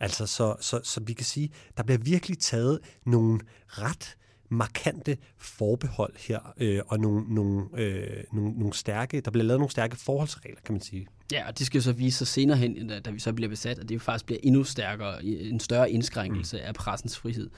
[0.00, 4.16] Altså, så, så, så vi kan sige, der bliver virkelig taget nogle ret
[4.48, 9.70] markante forbehold her, øh, og nogle, nogle, øh, nogle, nogle stærke, der bliver lavet nogle
[9.70, 11.06] stærke forholdsregler, kan man sige.
[11.32, 13.78] Ja, og det skal jo så vise sig senere hen, da vi så bliver besat,
[13.78, 16.62] at det jo faktisk bliver endnu stærkere, en større indskrænkelse mm.
[16.66, 17.50] af pressens frihed.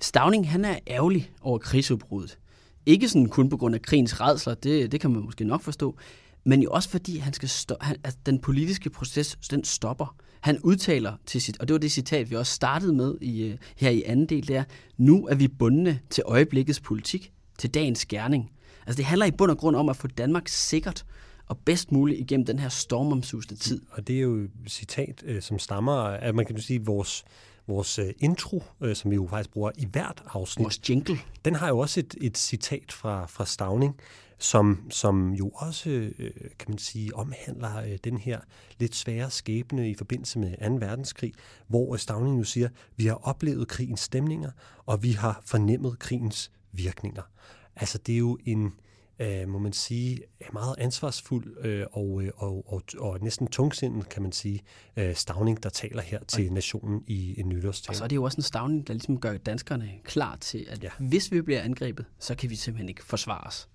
[0.00, 2.38] Stavning, han er ærgerlig over krigsudbruddet.
[2.86, 5.96] Ikke sådan kun på grund af krigens redsler, det, det kan man måske nok forstå,
[6.44, 10.16] men jo også fordi han skal sto- han, altså, den politiske proces, den stopper.
[10.40, 13.56] Han udtaler til sit, og det var det citat, vi også startede med i, øh,
[13.76, 14.64] her i anden del, det er,
[14.96, 18.50] nu er vi bundne til øjeblikkets politik, til dagens gerning.
[18.86, 21.04] Altså det handler i bund og grund om at få Danmark sikkert
[21.46, 23.82] og bedst muligt igennem den her stormomsusende tid.
[23.90, 27.24] Og det er jo et citat, øh, som stammer af, man kan jo sige, vores
[27.66, 30.64] vores øh, intro, øh, som vi jo faktisk bruger i hvert afsnit.
[30.64, 31.18] Vores jingle.
[31.44, 33.96] Den har jo også et, et citat fra, fra Stavning,
[34.38, 38.40] som, som jo også, øh, kan man sige, omhandler øh, den her
[38.78, 40.86] lidt svære skæbne i forbindelse med 2.
[40.86, 41.32] verdenskrig,
[41.68, 44.50] hvor Stavning jo siger, vi har oplevet krigens stemninger,
[44.86, 47.22] og vi har fornemmet krigens virkninger.
[47.76, 48.72] Altså det er jo en,
[49.18, 54.08] øh, må man sige, er meget ansvarsfuld øh, og, øh, og, og, og næsten tungsindet,
[54.08, 54.62] kan man sige,
[54.96, 57.92] øh, stavning, der taler her til nationen i en nytårstale.
[57.92, 60.84] Og så er det jo også en stavning, der ligesom gør danskerne klar til, at
[60.84, 60.90] ja.
[60.98, 63.68] hvis vi bliver angrebet, så kan vi simpelthen ikke forsvare os.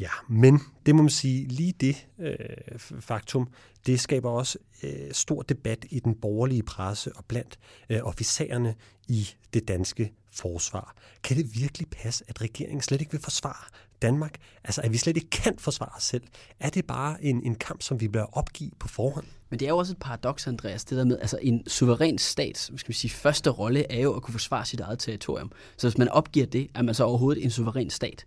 [0.00, 3.48] Ja, men det må man sige, lige det øh, faktum,
[3.86, 7.58] det skaber også øh, stor debat i den borgerlige presse og blandt
[7.90, 8.74] øh, officererne
[9.08, 10.94] i det danske forsvar.
[11.22, 13.64] Kan det virkelig passe, at regeringen slet ikke vil forsvare
[14.02, 14.38] Danmark?
[14.64, 16.22] Altså, at vi slet ikke kan forsvare os selv?
[16.60, 19.26] Er det bare en, en kamp, som vi bør opgive på forhånd?
[19.50, 22.58] Men det er jo også et paradoks, Andreas, det der med, altså en suveræn stat,
[22.58, 25.52] skal vi sige, første rolle er jo at kunne forsvare sit eget territorium.
[25.76, 28.26] Så hvis man opgiver det, er man så overhovedet en suveræn stat.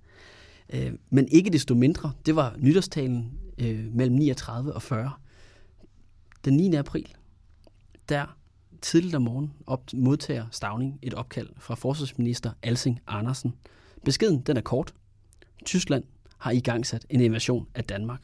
[0.74, 5.12] Øh, men ikke desto mindre, det var nytårstalen øh, mellem 39 og 40.
[6.46, 6.76] Den 9.
[6.76, 7.16] april,
[8.10, 8.38] der
[8.82, 13.56] tidligt om morgenen op, modtager Stavning et opkald fra forsvarsminister Alsing Andersen.
[14.06, 14.94] Beskeden den er kort.
[15.66, 16.04] Tyskland
[16.38, 18.22] har i gang sat en invasion af Danmark.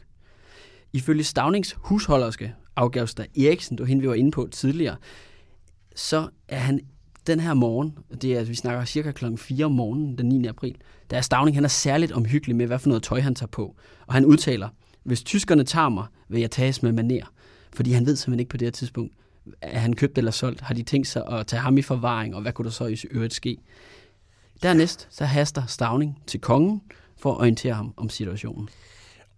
[0.94, 4.96] Ifølge Stavnings husholderske Augusta Eriksen, du hende vi var inde på tidligere,
[5.96, 6.80] så er han
[7.28, 10.48] den her morgen, det er, vi snakker cirka klokken 4 om morgenen den 9.
[10.48, 10.78] april,
[11.10, 13.76] der er Stavning, han er særligt omhyggelig med, hvad for noget tøj han tager på.
[14.08, 14.70] Og han udtaler,
[15.04, 17.26] hvis tyskerne tager mig, vil jeg tages med maner.
[17.74, 19.14] Fordi han ved simpelthen ikke på det her tidspunkt,
[19.62, 20.62] er han købt eller solgt?
[20.62, 22.98] Har de tænkt sig at tage ham i forvaring, og hvad kunne der så i
[23.12, 23.58] øvrigt ske?
[24.64, 26.82] Dernæst så haster Stavning til kongen
[27.18, 28.70] for at orientere ham om situationen.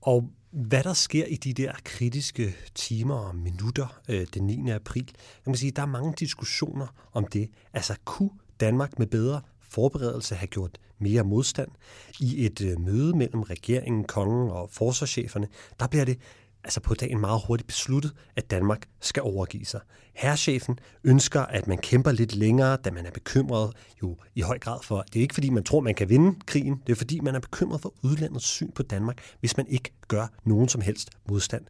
[0.02, 4.70] Og hvad der sker i de der kritiske timer og minutter øh, den 9.
[4.72, 7.50] april, kan man sige, der er mange diskussioner om det.
[7.74, 11.72] Altså, kunne Danmark med bedre forberedelse have gjort mere modstand?
[12.20, 15.48] I et øh, møde mellem regeringen, kongen og forsvarscheferne,
[15.80, 16.20] der bliver det
[16.68, 19.82] altså på dagen meget hurtigt besluttet, at Danmark skal overgive sig.
[20.14, 24.80] Herrchefen ønsker, at man kæmper lidt længere, da man er bekymret jo i høj grad
[24.84, 27.36] for, det er ikke fordi, man tror, man kan vinde krigen, det er fordi, man
[27.36, 31.66] er bekymret for udlandets syn på Danmark, hvis man ikke gør nogen som helst modstand.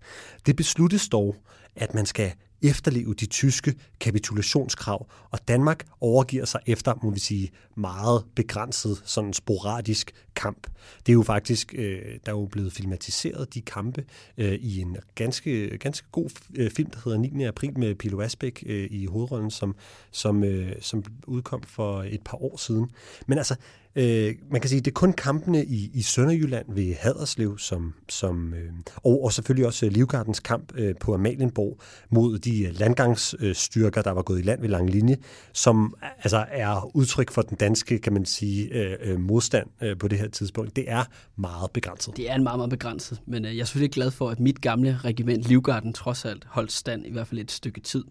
[0.46, 1.36] Det besluttes dog,
[1.76, 7.52] at man skal efterleve de tyske kapitulationskrav, og Danmark overgiver sig efter, må vi sige,
[7.76, 10.68] meget begrænset, sådan sporadisk kamp.
[11.06, 14.06] Det er jo faktisk, øh, der er jo blevet filmatiseret de kampe
[14.38, 17.44] øh, i en ganske, ganske god øh, film, der hedder 9.
[17.44, 19.76] april med Pilo Asbæk øh, i hovedrollen, som,
[20.12, 22.92] som, øh, som udkom for et par år siden.
[23.28, 23.56] Men altså,
[23.98, 28.54] Øh, man kan sige, det er kun kampene i, i Sønderjylland ved Haderslev, som, som,
[28.54, 31.80] øh, og, og selvfølgelig også øh, Livgardens kamp øh, på Amalienborg
[32.10, 35.18] mod de øh, landgangsstyrker, der var gået i land ved lang linje,
[35.54, 40.08] som altså er udtryk for den danske, kan man sige, øh, øh, modstand øh, på
[40.08, 40.76] det her tidspunkt.
[40.76, 41.04] Det er
[41.36, 42.18] meget begrænset.
[42.18, 44.62] Det er en meget, meget begrænset, men øh, jeg er selvfølgelig glad for, at mit
[44.62, 48.04] gamle regiment Livgarden trods alt holdt stand i hvert fald et stykke tid.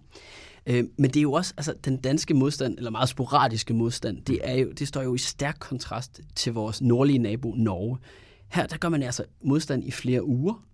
[0.67, 4.39] Øh, men det er jo også, altså den danske modstand, eller meget sporadiske modstand, det,
[4.43, 7.99] er jo, det står jo i stærk kontrast til vores nordlige nabo Norge.
[8.49, 10.65] Her der gør man altså modstand i flere uger,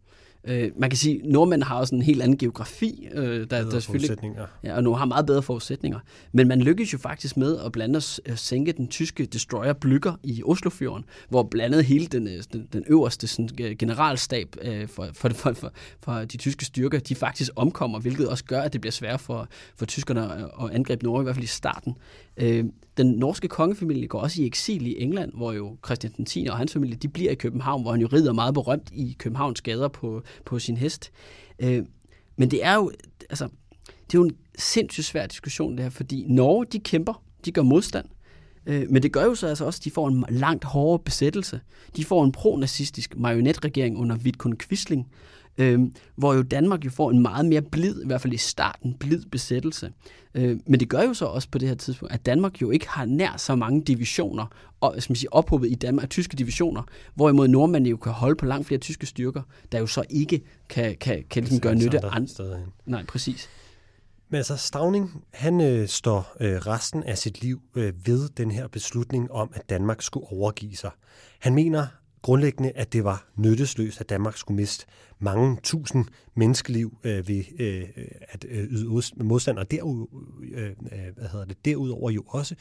[0.45, 3.09] Øh, man kan sige, at nordmænd har også en helt anden geografi.
[3.13, 4.47] Øh, der, der forudsætninger.
[4.65, 5.99] Ja, og nu har meget bedre forudsætninger.
[6.33, 10.15] Men man lykkes jo faktisk med at blande os, at sænke den tyske destroyer Blygger
[10.23, 15.09] i Oslofjorden, hvor blandet hele den, øh, den, den øverste sådan, øh, generalstab øh, for,
[15.13, 18.81] for, for, for, for de tyske styrker, de faktisk omkommer, hvilket også gør, at det
[18.81, 21.97] bliver svært for, for tyskerne at, at angribe Norge, i hvert fald i starten.
[22.37, 22.65] Øh,
[22.97, 26.47] den norske kongefamilie går også i eksil i England, hvor jo Christian den 10.
[26.51, 29.61] og hans familie, de bliver i København, hvor han jo rider meget berømt i Københavns
[29.61, 31.13] gader på, på sin hest.
[31.59, 31.85] Øh,
[32.37, 32.93] men det er jo,
[33.31, 33.45] altså,
[34.07, 37.63] det er jo en sindssygt svær diskussion det her, fordi Norge, de kæmper, de gør
[37.63, 38.07] modstand,
[38.67, 41.61] øh, men det gør jo så altså også, at de får en langt hårdere besættelse.
[41.97, 45.09] De får en pro-nazistisk marionetregering under Vidkun Quisling,
[45.59, 45.81] øh,
[46.17, 49.25] hvor jo Danmark jo får en meget mere blid, i hvert fald i starten, blid
[49.25, 49.93] besættelse.
[50.35, 52.89] Øh, men det gør jo så også på det her tidspunkt, at Danmark jo ikke
[52.89, 54.47] har nær så mange divisioner,
[54.81, 56.83] og, skal man sige, ophobet i Danmark, tyske divisioner,
[57.15, 60.97] hvorimod nordmændene jo kan holde på langt flere tyske styrker, der jo så ikke kan,
[61.01, 62.61] kan, kan ligesom gøre nytte andre.
[62.87, 63.49] Nej, præcis.
[64.29, 68.69] Men altså, Stavning, han øh, står øh, resten af sit liv øh, ved den her
[68.69, 70.91] beslutning om, at Danmark skulle overgive sig.
[71.39, 71.87] Han mener
[72.23, 74.87] grundlæggende, at det var nyttesløst, at Danmark skulle miste
[75.19, 76.05] mange tusind
[76.35, 77.89] menneskeliv øh, ved øh,
[78.21, 80.07] at øh, yde modstand, og derud,
[80.53, 82.55] øh, øh, hvad hedder det, derudover jo også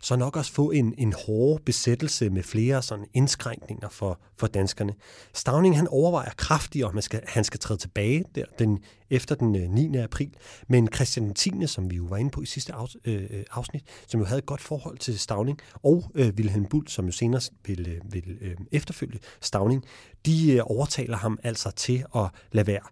[0.00, 4.94] så nok også få en, en hård besættelse med flere sådan indskrænkninger for, for danskerne.
[5.34, 8.78] Stavning han overvejer kraftigt, om han skal, han skal træde tilbage der, den,
[9.10, 9.96] efter den øh, 9.
[9.96, 10.30] April.
[10.68, 14.20] Men Christian 10., som vi jo var inde på i sidste af, øh, afsnit, som
[14.20, 17.88] jo havde et godt forhold til Stavning, og øh, Wilhelm Bull, som jo senere vil,
[17.88, 19.84] øh, vil øh, efterfølge Stavning,
[20.26, 22.82] de øh, overtaler ham altså til at lade være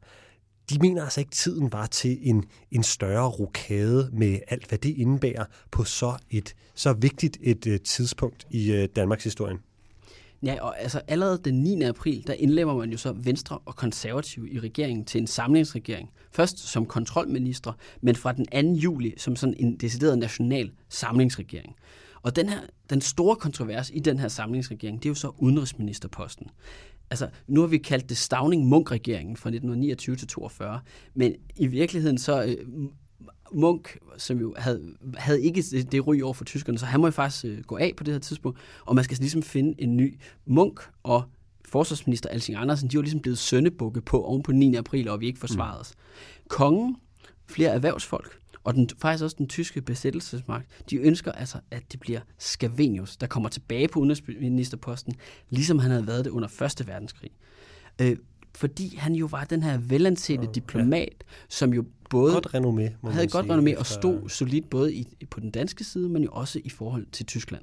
[0.71, 4.79] de mener altså ikke, at tiden var til en, en større rokade med alt, hvad
[4.79, 9.59] det indebærer på så et så vigtigt et uh, tidspunkt i uh, Danmarks historie.
[10.43, 11.83] Ja, og altså allerede den 9.
[11.83, 16.11] april, der indlemmer man jo så Venstre og Konservative i regeringen til en samlingsregering.
[16.33, 18.81] Først som kontrolminister, men fra den 2.
[18.81, 21.77] juli som sådan en decideret national samlingsregering.
[22.23, 26.47] Og den her, den store kontrovers i den her samlingsregering, det er jo så udenrigsministerposten
[27.11, 30.81] altså, nu har vi kaldt det Stavning-Munk-regeringen fra 1929 til 42,
[31.15, 32.89] men i virkeligheden så øh,
[33.53, 37.11] Munk, som jo havde, havde ikke det, ryg over for tyskerne, så han må jo
[37.11, 40.19] faktisk øh, gå af på det her tidspunkt, og man skal ligesom finde en ny
[40.47, 41.23] Munk og
[41.65, 44.75] forsvarsminister Alsing Andersen, de var ligesom blevet søndebukke på oven på 9.
[44.75, 45.95] april, og vi ikke forsvarede os.
[45.97, 46.49] Mm.
[46.49, 46.97] Kongen,
[47.47, 52.21] flere erhvervsfolk, og den, faktisk også den tyske besættelsesmagt, de ønsker altså, at det bliver
[52.39, 55.15] Scavenius, der kommer tilbage på udenrigsministerposten,
[55.51, 57.31] ligesom han havde været det under Første Verdenskrig.
[58.01, 58.17] Øh,
[58.55, 61.27] fordi han jo var den her velansete diplomat, ja.
[61.49, 65.41] som jo både godt renommé, må havde godt renommé og stod solidt både i, på
[65.41, 67.63] den danske side, men jo også i forhold til Tyskland.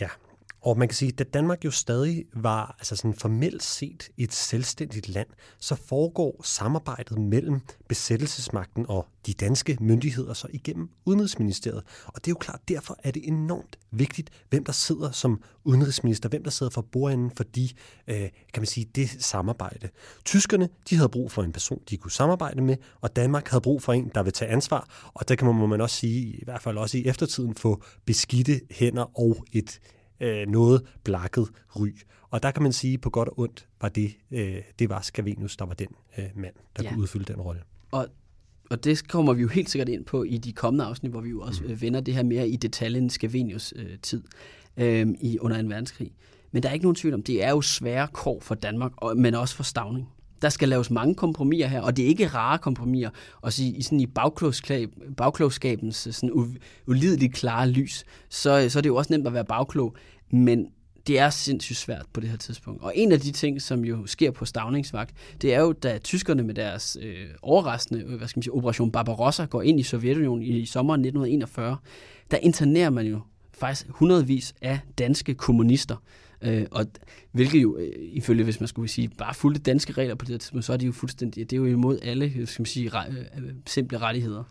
[0.00, 0.08] Ja,
[0.62, 5.08] og man kan sige, at Danmark jo stadig var altså sådan formelt set et selvstændigt
[5.08, 11.82] land, så foregår samarbejdet mellem besættelsesmagten og de danske myndigheder så igennem Udenrigsministeriet.
[12.06, 16.28] Og det er jo klart, derfor er det enormt vigtigt, hvem der sidder som udenrigsminister,
[16.28, 17.68] hvem der sidder for bordenden for de,
[18.08, 18.16] øh,
[18.52, 19.88] kan man sige, det samarbejde.
[20.24, 23.82] Tyskerne, de havde brug for en person, de kunne samarbejde med, og Danmark havde brug
[23.82, 26.44] for en, der vil tage ansvar, og der kan man, må man også sige, i
[26.44, 29.80] hvert fald også i eftertiden, få beskidte hænder og et
[30.22, 31.88] øh, noget blakket ry.
[32.30, 35.56] Og der kan man sige, på godt og ondt, var det, øh, det var Scavenius,
[35.56, 36.90] der var den øh, mand, der ja.
[36.90, 37.62] kunne udfylde den rolle.
[37.90, 38.08] Og
[38.70, 41.28] og det kommer vi jo helt sikkert ind på i de kommende afsnit, hvor vi
[41.28, 41.80] jo også mm.
[41.80, 44.22] vender det her mere i detaljen Scavenius øh, tid
[44.76, 46.12] øh, i under en verdenskrig.
[46.52, 49.16] Men der er ikke nogen tvivl om, det er jo svære kår for Danmark, og,
[49.16, 50.08] men også for Stavning.
[50.42, 53.10] Der skal laves mange kompromiser her, og det er ikke rare kompromiser.
[53.40, 56.46] Og så i, sådan i bagklogskab, bagklogskabens sådan u,
[56.86, 59.96] ulideligt klare lys, så, så er det jo også nemt at være bagklog.
[60.30, 60.66] Men
[61.06, 62.82] det er sindssygt svært på det her tidspunkt.
[62.82, 66.42] Og en af de ting, som jo sker på Stavningsvagt, det er jo, da tyskerne
[66.42, 70.42] med deres øh, overraskende øh, hvad skal man sige, Operation Barbarossa går ind i Sovjetunionen
[70.42, 71.76] i sommeren 1941,
[72.30, 73.20] der internerer man jo
[73.52, 75.96] faktisk hundredvis af danske kommunister.
[76.42, 76.86] Øh, og
[77.32, 80.38] hvilket jo, øh, ifølge hvis man skulle sige, bare fulgte danske regler på det her
[80.38, 82.88] tidspunkt, så er de jo fuldstændig, det er jo imod alle øh, skal man sige,
[82.88, 84.44] re, øh, øh, simple rettigheder.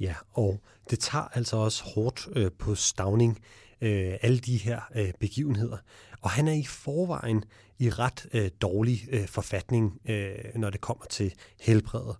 [0.00, 0.60] Ja, og
[0.90, 3.38] det tager altså også hårdt øh, på Stavning,
[3.80, 5.76] øh, alle de her øh, begivenheder.
[6.20, 7.44] Og han er i forvejen
[7.78, 12.16] i ret øh, dårlig øh, forfatning, øh, når det kommer til helbredet.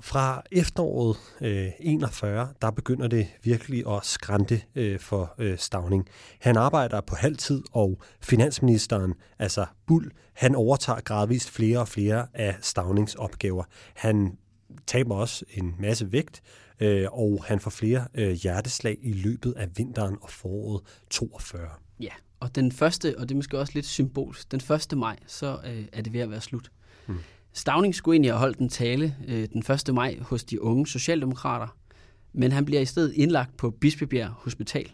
[0.00, 6.08] Fra efteråret øh, 41, der begynder det virkelig at skrænte øh, for øh, Stavning.
[6.40, 12.56] Han arbejder på halvtid, og finansministeren, altså Bull, han overtager gradvist flere og flere af
[12.60, 13.64] Stavnings opgaver.
[13.94, 14.38] Han
[14.86, 16.42] taber også en masse vægt,
[16.80, 21.68] øh, og han får flere øh, hjerteslag i løbet af vinteren og foråret 42.
[22.00, 24.60] Ja, og den første, og det er måske også lidt symbolsk, den
[24.92, 24.98] 1.
[24.98, 26.70] maj, så øh, er det ved at være slut.
[27.06, 27.18] Hmm.
[27.58, 29.94] Stavning skulle egentlig have holdt en tale øh, den 1.
[29.94, 31.76] maj hos de unge socialdemokrater,
[32.32, 34.92] men han bliver i stedet indlagt på Bispebjerg Hospital.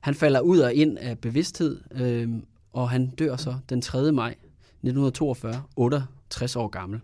[0.00, 2.28] Han falder ud og ind af bevidsthed, øh,
[2.72, 4.12] og han dør så den 3.
[4.12, 7.00] maj 1942, 68 år gammel.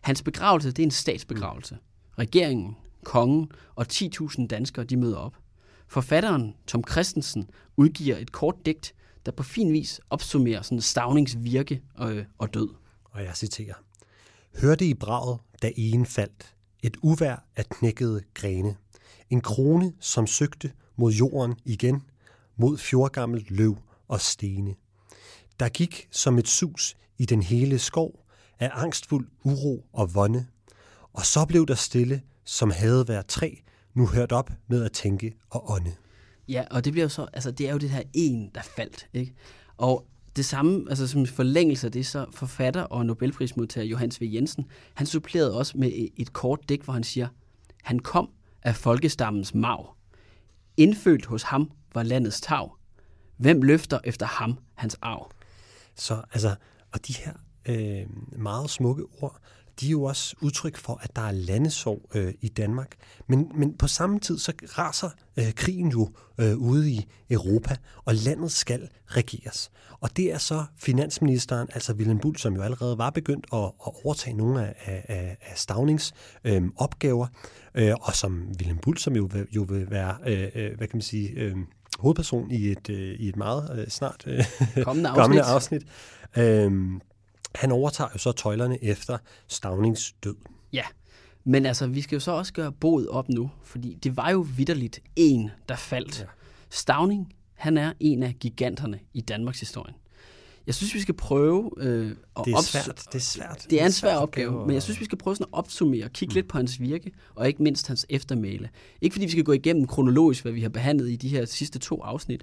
[0.00, 1.78] Hans begravelse, det er en statsbegravelse.
[2.18, 5.36] Regeringen, kongen og 10.000 danskere, de møder op.
[5.88, 8.94] Forfatteren Tom Christensen udgiver et kort digt,
[9.26, 12.68] der på fin vis opsummerer sådan Stavnings virke og, og død.
[13.04, 13.74] Og jeg citerer.
[14.56, 18.76] Hørte i braget, da egen faldt, et uvær af knækkede grene.
[19.30, 22.02] En krone, som søgte mod jorden igen,
[22.56, 23.78] mod fjordgammelt løv
[24.08, 24.74] og stene.
[25.60, 28.26] Der gik som et sus i den hele skov
[28.58, 30.46] af angstfuld uro og vonde,
[31.12, 33.54] og så blev der stille, som havde været træ,
[33.94, 35.94] nu hørt op med at tænke og ånde.
[36.48, 39.08] Ja, og det bliver jo så, altså det er jo det her en, der faldt,
[39.12, 39.34] ikke?
[39.76, 40.06] Og
[40.40, 44.24] det samme, altså som forlængelse af det, så forfatter og Nobelprismodtager Johannes V.
[44.24, 47.28] Jensen, han supplerede også med et kort digt, hvor han siger,
[47.82, 48.30] han kom
[48.62, 49.84] af folkestammens mag.
[50.76, 52.68] Indfødt hos ham var landets tag.
[53.36, 55.30] Hvem løfter efter ham hans arv?
[55.94, 56.54] Så altså,
[56.92, 57.32] og de her
[57.68, 58.06] øh,
[58.38, 59.40] meget smukke ord,
[59.80, 62.96] de er jo også udtryk for, at der er landesorg øh, i Danmark.
[63.26, 68.14] Men, men på samme tid, så raser øh, krigen jo øh, ude i Europa, og
[68.14, 69.70] landet skal regeres.
[70.00, 73.92] Og det er så finansministeren, altså Willem Bull, som jo allerede var begyndt at, at
[74.04, 74.74] overtage nogle af,
[75.08, 76.12] af, af Stavnings
[76.44, 77.26] øh, opgaver,
[77.74, 81.02] øh, og som Willem Bull, som jo, jo vil være, øh, øh, hvad kan man
[81.02, 81.30] sige...
[81.30, 81.56] Øh,
[81.98, 84.44] hovedperson i et, øh, i et meget øh, snart øh,
[84.84, 85.22] kommende afsnit.
[85.22, 85.82] kommende afsnit.
[86.36, 87.00] Øhm,
[87.54, 90.36] han overtager jo så tøjlerne efter Stavnings død.
[90.72, 90.84] Ja,
[91.44, 94.46] men altså, vi skal jo så også gøre boet op nu, fordi det var jo
[94.56, 96.20] vidderligt en, der faldt.
[96.20, 96.24] Ja.
[96.70, 99.94] Stavning, han er en af giganterne i Danmarks historie.
[100.66, 103.02] Jeg synes, vi skal prøve øh, at det er svært.
[103.12, 103.66] Det er svært.
[103.70, 106.04] Det er en svær opgave, opgave, men jeg synes, vi skal prøve sådan at opsummere
[106.04, 106.34] og kigge mm.
[106.34, 108.68] lidt på hans virke, og ikke mindst hans eftermæle.
[109.00, 111.78] Ikke fordi vi skal gå igennem kronologisk, hvad vi har behandlet i de her sidste
[111.78, 112.42] to afsnit,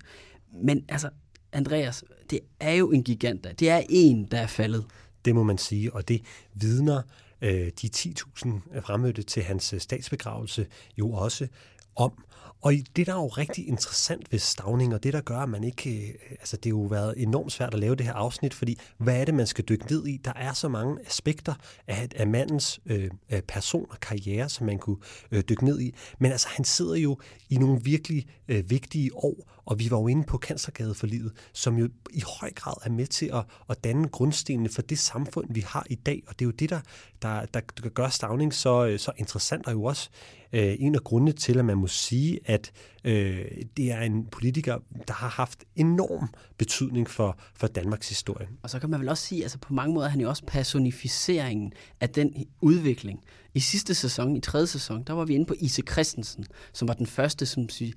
[0.63, 1.09] men altså,
[1.57, 3.59] Andreas, det er jo en gigant.
[3.59, 4.85] Det er en, der er faldet.
[5.25, 6.21] Det må man sige, og det
[6.53, 7.01] vidner
[7.41, 11.47] øh, de 10.000 fremmødte til hans øh, statsbegravelse jo også
[11.95, 12.11] om.
[12.61, 15.63] Og det, der er jo rigtig interessant ved stavning, og det, der gør, at man
[15.63, 16.07] ikke...
[16.07, 19.21] Øh, altså, det har jo været enormt svært at lave det her afsnit, fordi hvad
[19.21, 20.17] er det, man skal dykke ned i?
[20.25, 21.53] Der er så mange aspekter
[21.87, 23.09] af, af mandens øh,
[23.47, 24.97] person og karriere, som man kunne
[25.31, 25.95] øh, dykke ned i.
[26.19, 27.17] Men altså, han sidder jo
[27.49, 31.31] i nogle virkelig øh, vigtige år, og vi var jo inde på Cancergade for livet,
[31.53, 35.47] som jo i høj grad er med til at, at danne grundstenene for det samfund,
[35.49, 36.23] vi har i dag.
[36.27, 36.79] Og det er jo det, der,
[37.21, 40.09] der, der, gør stavning så, øh, så interessant, og jo også
[40.53, 42.71] øh, en af grundene til, at man må sige, at
[43.03, 43.45] øh,
[43.77, 48.47] det er en politiker, der har haft enorm betydning for, for Danmarks historie.
[48.63, 50.45] Og så kan man vel også sige, altså på mange måder, han er jo også
[50.47, 53.19] personificeringen af den udvikling.
[53.53, 56.93] I sidste sæson, i tredje sæson, der var vi inde på Ise Christensen, som var
[56.93, 57.93] den første som siger,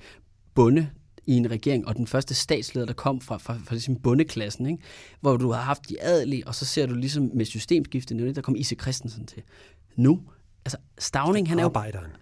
[0.55, 0.91] bonde,
[1.27, 4.83] i en regering, og den første statsleder, der kom fra, fra, fra ligesom bundeklassen, ikke?
[5.21, 8.57] hvor du har haft de adelige, og så ser du ligesom med systemskiftet, der kom
[8.57, 9.43] Ise Christensen til.
[9.97, 10.21] Nu
[10.65, 11.73] altså Stavning, han er, jo,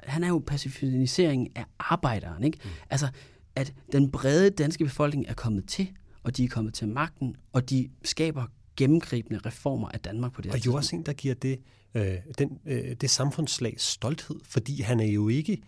[0.02, 2.44] han er jo pacificering af arbejderen.
[2.44, 2.58] Ikke?
[2.64, 2.70] Mm.
[2.90, 3.08] Altså,
[3.56, 5.88] at den brede danske befolkning er kommet til,
[6.22, 10.50] og de er kommet til magten, og de skaber gennemgribende reformer af Danmark på det
[10.50, 11.58] her Og jo også en, der giver det,
[11.94, 15.62] øh, den, øh, det samfundslag stolthed, fordi han er jo ikke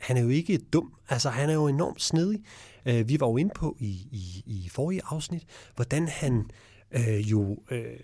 [0.00, 0.92] han er jo ikke dum.
[1.08, 2.40] Altså, han er jo enormt snedig.
[2.86, 5.44] Øh, vi var jo inde på i, i, i forrige afsnit,
[5.74, 6.50] hvordan han
[6.92, 7.96] øh, jo øh,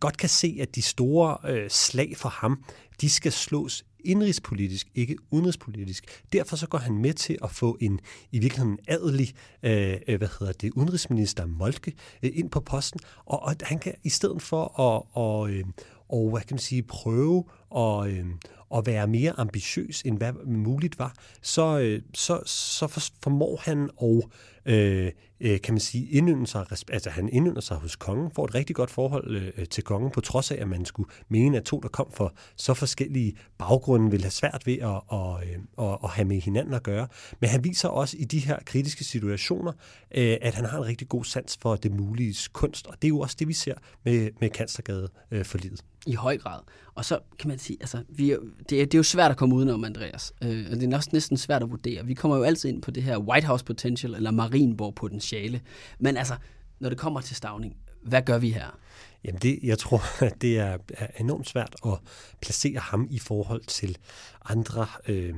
[0.00, 2.64] godt kan se, at de store øh, slag for ham,
[3.00, 6.22] de skal slås indrigspolitisk, ikke udenrigspolitisk.
[6.32, 8.00] Derfor så går han med til at få en
[8.32, 13.42] i virkeligheden adelig, øh, øh, hvad hedder det, udenrigsminister Moltke øh, ind på posten, og,
[13.42, 15.64] og han kan i stedet for at, og, øh,
[16.08, 17.44] og hvad kan man sige, prøve
[17.76, 18.26] at, øh,
[18.74, 24.22] at være mere ambitiøs, end hvad muligt var, så, øh, så, så formår han at
[24.74, 28.54] øh, øh, kan man sige, indynder sig, altså han indynder sig hos kongen, får et
[28.54, 31.80] rigtig godt forhold øh, til kongen, på trods af, at man skulle mene, at to,
[31.80, 36.10] der kom fra så forskellige baggrunde, ville have svært ved at, at, øh, at, at
[36.10, 37.08] have med hinanden at gøre.
[37.40, 39.72] Men han viser også i de her kritiske situationer,
[40.14, 43.08] øh, at han har en rigtig god sans for det mulige kunst, og det er
[43.08, 43.74] jo også det, vi ser
[44.04, 45.84] med, med Kanslergade øh, for livet.
[46.06, 46.60] I høj grad.
[46.94, 48.38] Og så kan man sige, altså, vi er,
[48.70, 50.32] det, er, det er jo svært at komme udenom, Andreas.
[50.42, 52.06] Øh, og det er også næsten svært at vurdere.
[52.06, 54.94] Vi kommer jo altid ind på det her White House potential, eller Marienborg
[55.24, 55.60] potentiale.
[55.98, 56.36] Men altså,
[56.80, 58.78] når det kommer til stavning, hvad gør vi her?
[59.24, 61.98] Jamen det, jeg tror, at det er, er enormt svært at
[62.40, 63.98] placere ham i forhold til
[64.44, 65.34] andre øh,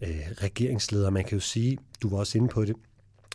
[0.00, 1.10] øh, regeringsledere.
[1.10, 2.76] Man kan jo sige, du var også inde på det,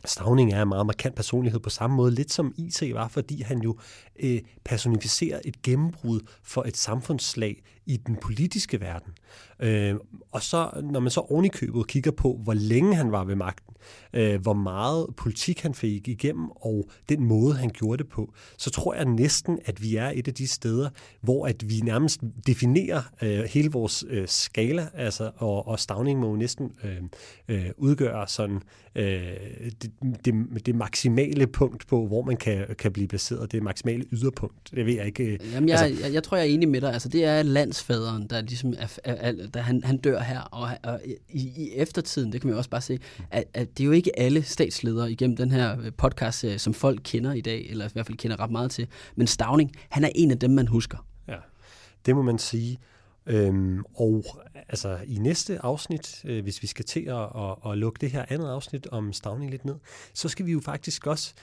[0.07, 3.61] Stavning er en meget markant personlighed på samme måde, lidt som IT var, fordi han
[3.61, 3.77] jo
[4.19, 9.13] øh, personificerer et gennembrud for et samfundslag i den politiske verden.
[9.59, 9.95] Øh,
[10.31, 13.35] og så, når man så oven i købet kigger på, hvor længe han var ved
[13.35, 13.73] magten,
[14.13, 18.69] øh, hvor meget politik han fik igennem, og den måde, han gjorde det på, så
[18.69, 20.89] tror jeg næsten, at vi er et af de steder,
[21.21, 26.29] hvor at vi nærmest definerer øh, hele vores øh, skala, altså, og, og Stavning må
[26.29, 27.01] jo næsten øh,
[27.47, 28.61] øh, udgøre sådan
[28.95, 29.05] øh,
[29.81, 29.91] det,
[30.25, 34.71] det, det maksimale punkt på, hvor man kan, kan blive placeret, det maksimale yderpunkt.
[34.75, 35.23] Det ved jeg ikke.
[35.23, 36.93] Øh, Jamen, jeg, altså, jeg, jeg tror, jeg er enig med dig.
[36.93, 37.43] Altså, det er
[37.75, 41.71] landsfaderen, der ligesom er, er, er der han, han dør her, og, og i, i
[41.75, 42.99] eftertiden, det kan man jo også bare se,
[43.31, 47.01] at, at det er jo ikke alle statsledere igennem den her øh, podcast, som folk
[47.03, 50.09] kender i dag, eller i hvert fald kender ret meget til, men Stavning, han er
[50.15, 50.97] en af dem, man husker.
[51.27, 51.37] Ja,
[52.05, 52.77] det må man sige.
[53.27, 54.25] Øhm, og
[54.69, 58.25] altså i næste afsnit, øh, hvis vi skal til at, at, at lukke det her
[58.29, 59.75] andet afsnit om Stavning lidt ned,
[60.13, 61.33] så skal vi jo faktisk også,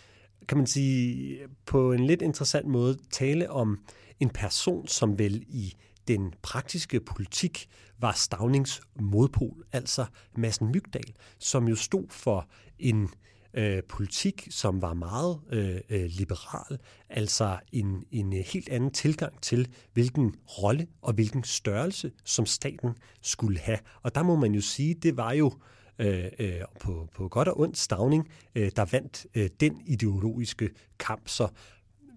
[0.48, 3.78] kan man sige, på en lidt interessant måde tale om
[4.20, 5.74] en person, som vel i
[6.08, 12.48] den praktiske politik var Stavnings modpol, altså Massen Mygdal, som jo stod for
[12.78, 13.08] en
[13.54, 16.78] øh, politik, som var meget øh, øh, liberal,
[17.08, 22.90] altså en, en øh, helt anden tilgang til, hvilken rolle og hvilken størrelse, som staten
[23.22, 23.78] skulle have.
[24.02, 25.52] Og der må man jo sige, det var jo
[25.98, 31.28] øh, øh, på, på godt og ondt stavning, øh, der vandt øh, den ideologiske kamp.
[31.28, 31.48] Så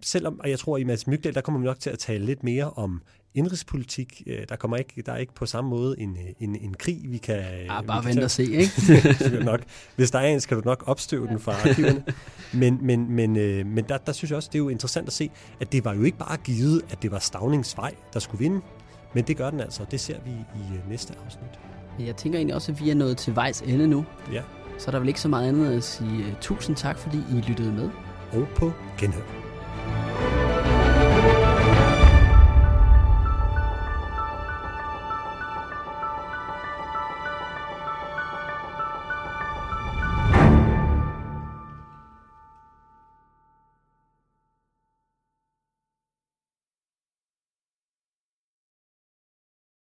[0.02, 2.44] selvom, og jeg tror, i Mads Mygdal, der kommer vi nok til at tale lidt
[2.44, 3.02] mere om
[3.36, 4.24] indrigspolitik.
[4.28, 7.18] Øh, der kommer ikke, der er ikke på samme måde en, en, en krig, vi
[7.18, 7.44] kan...
[7.70, 9.44] Ah, bare vente og se, ikke?
[9.52, 9.60] nok.
[9.96, 12.04] Hvis der er en, skal du nok opstøve den fra arkiverne.
[12.54, 15.14] Men, men, men, øh, men der, der synes jeg også, det er jo interessant at
[15.14, 18.62] se, at det var jo ikke bare givet, at det var Stavningsvej, der skulle vinde.
[19.14, 21.60] Men det gør den altså, det ser vi i øh, næste afsnit.
[22.00, 24.06] Jeg tænker egentlig også, at vi er nået til vejs ende nu.
[24.34, 24.42] Ja.
[24.78, 27.72] Så er der vel ikke så meget andet at sige tusind tak, fordi I lyttede
[27.72, 27.90] med.
[28.32, 29.45] Og på genhør.